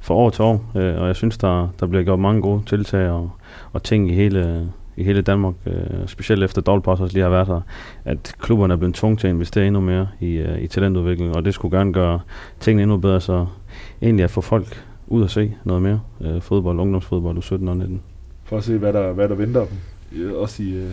[0.00, 3.10] fra år til år, øh, og jeg synes, der, der bliver gjort mange gode tiltag
[3.10, 3.30] og,
[3.72, 7.46] og ting i hele, i hele Danmark, øh, specielt efter Dolpos også lige har været
[7.46, 7.60] her,
[8.04, 11.44] at klubberne er blevet tvunget til at investere endnu mere i, øh, i talentudvikling, og
[11.44, 12.20] det skulle gerne gøre
[12.60, 13.46] tingene endnu bedre, så
[14.02, 17.76] egentlig at få folk ud og se noget mere øh, fodbold, ungdomsfodbold u 17 og
[17.76, 18.02] 19.
[18.44, 20.90] For at se, hvad der, hvad der venter dem, også i, øh,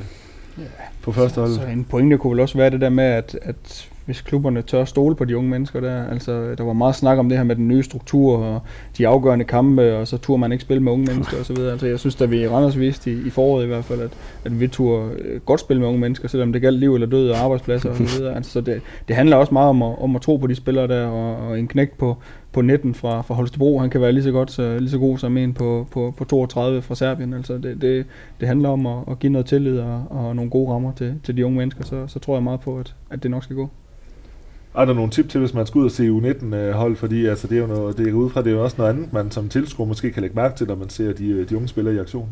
[0.58, 0.64] ja,
[1.02, 1.52] på første hold.
[1.52, 4.62] Så, så en pointe kunne vel også være det der med, at, at hvis klubberne
[4.62, 6.06] tør stole på de unge mennesker der.
[6.08, 8.62] Altså, der var meget snak om det her med den nye struktur og
[8.98, 11.58] de afgørende kampe, og så turde man ikke spille med unge mennesker osv.
[11.58, 14.12] Altså, jeg synes, at vi i Randers viste i, i foråret i hvert fald, at,
[14.46, 17.30] at vi turde øh, godt spille med unge mennesker, selvom det galt liv eller død
[17.30, 18.24] og arbejdspladser osv.
[18.36, 20.88] Altså, så det, det handler også meget om at, om at tro på de spillere
[20.88, 22.18] der, og, og en knæk på,
[22.54, 25.18] på 19 fra, fra Holstebro, han kan være lige så, godt, så, lige så god
[25.18, 27.34] som en på, på, på 32 fra Serbien.
[27.34, 28.06] Altså det, det,
[28.40, 31.38] det handler om at, at give noget tillid og, og nogle gode rammer til, til
[31.38, 33.70] de unge mennesker, så, så tror jeg meget på, at, at det nok skal gå.
[34.76, 36.92] Er der nogle tip til, hvis man skal ud og se U19-hold?
[36.92, 38.76] Øh, Fordi altså, det er jo noget, det er ud fra, det er jo også
[38.78, 41.50] noget andet, man som tilskuer måske kan lægge mærke til, når man ser de, øh,
[41.50, 42.30] de unge spillere i aktion.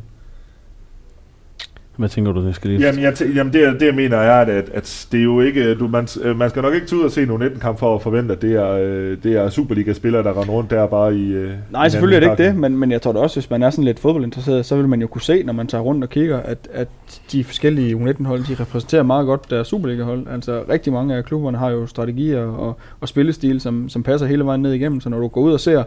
[2.01, 2.81] Hvad tænker du, det skal lige?
[2.81, 5.41] Jamen, jeg tæ- jamen det, det jeg mener er, at, at, at det er jo
[5.41, 7.95] ikke, du, man, øh, man skal nok ikke tage ud og se nogle 19-kamp for
[7.95, 11.33] at forvente, at det er, øh, det er Superliga-spillere, der render rundt der bare i...
[11.33, 13.49] øh, Nej, i selvfølgelig er det ikke det, men, men jeg tror da også, hvis
[13.49, 16.03] man er sådan lidt fodboldinteresseret, så vil man jo kunne se, når man tager rundt
[16.03, 16.87] og kigger, at, at
[17.31, 20.27] de forskellige U19-hold, de repræsenterer meget godt deres Superliga-hold.
[20.33, 24.45] Altså rigtig mange af klubberne har jo strategier og, og spillestil, som, som passer hele
[24.45, 25.83] vejen ned igennem, så når du går ud og ser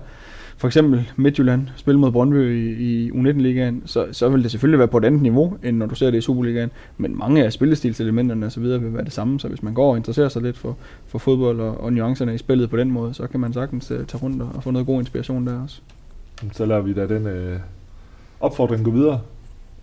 [0.57, 4.89] for eksempel Midtjylland spille mod Brøndby i, i U19-ligaen, så, så vil det selvfølgelig være
[4.89, 6.71] på et andet niveau, end når du ser det i Superligaen.
[6.97, 8.63] Men mange af spillestilselementerne osv.
[8.63, 10.77] vil være det samme, så hvis man går og interesserer sig lidt for,
[11.07, 13.97] for fodbold og, og nuancerne i spillet på den måde, så kan man sagtens uh,
[14.07, 15.81] tage rundt og, og få noget god inspiration der også.
[16.53, 17.59] Så lader vi da den øh,
[18.41, 19.21] opfordring gå videre.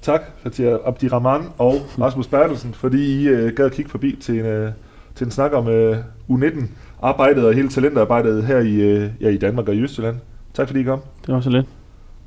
[0.02, 4.46] Tak, Fatia Abdirahman og Rasmus Bertelsen, fordi I øh, gad at kigge forbi til en,
[4.46, 4.72] øh,
[5.16, 5.98] til en snak om øh,
[6.30, 10.16] U19-arbejdet og hele talentarbejdet her i, øh, ja, i Danmark og i Østjylland.
[10.54, 11.00] Tak fordi I kom.
[11.26, 11.66] Det var så lidt.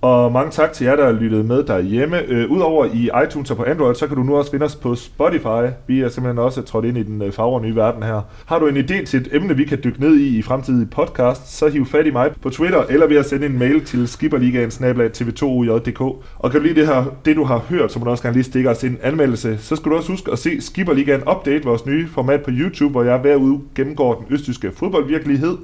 [0.04, 2.22] Og mange tak til jer, der lyttede med derhjemme.
[2.28, 4.94] Øh, Udover i iTunes og på Android, så kan du nu også finde os på
[4.94, 5.70] Spotify.
[5.86, 8.20] Vi er simpelthen også trådt ind i den øh, fagre nye verden her.
[8.46, 11.58] Har du en idé til et emne, vi kan dykke ned i i fremtidige podcast,
[11.58, 14.68] så hiv fat i mig på Twitter, eller ved at sende en mail til skipperligaen
[14.70, 16.00] tv2uj.dk.
[16.38, 18.36] Og kan du lide det, her, det, du har hørt, så må du også gerne
[18.36, 19.58] lige stikke os en anmeldelse.
[19.58, 23.02] Så skal du også huske at se Skipperligaen Update, vores nye format på YouTube, hvor
[23.02, 25.56] jeg hver uge gennemgår den østtyske fodboldvirkelighed.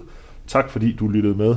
[0.46, 1.56] Tak fordi du lyttede med.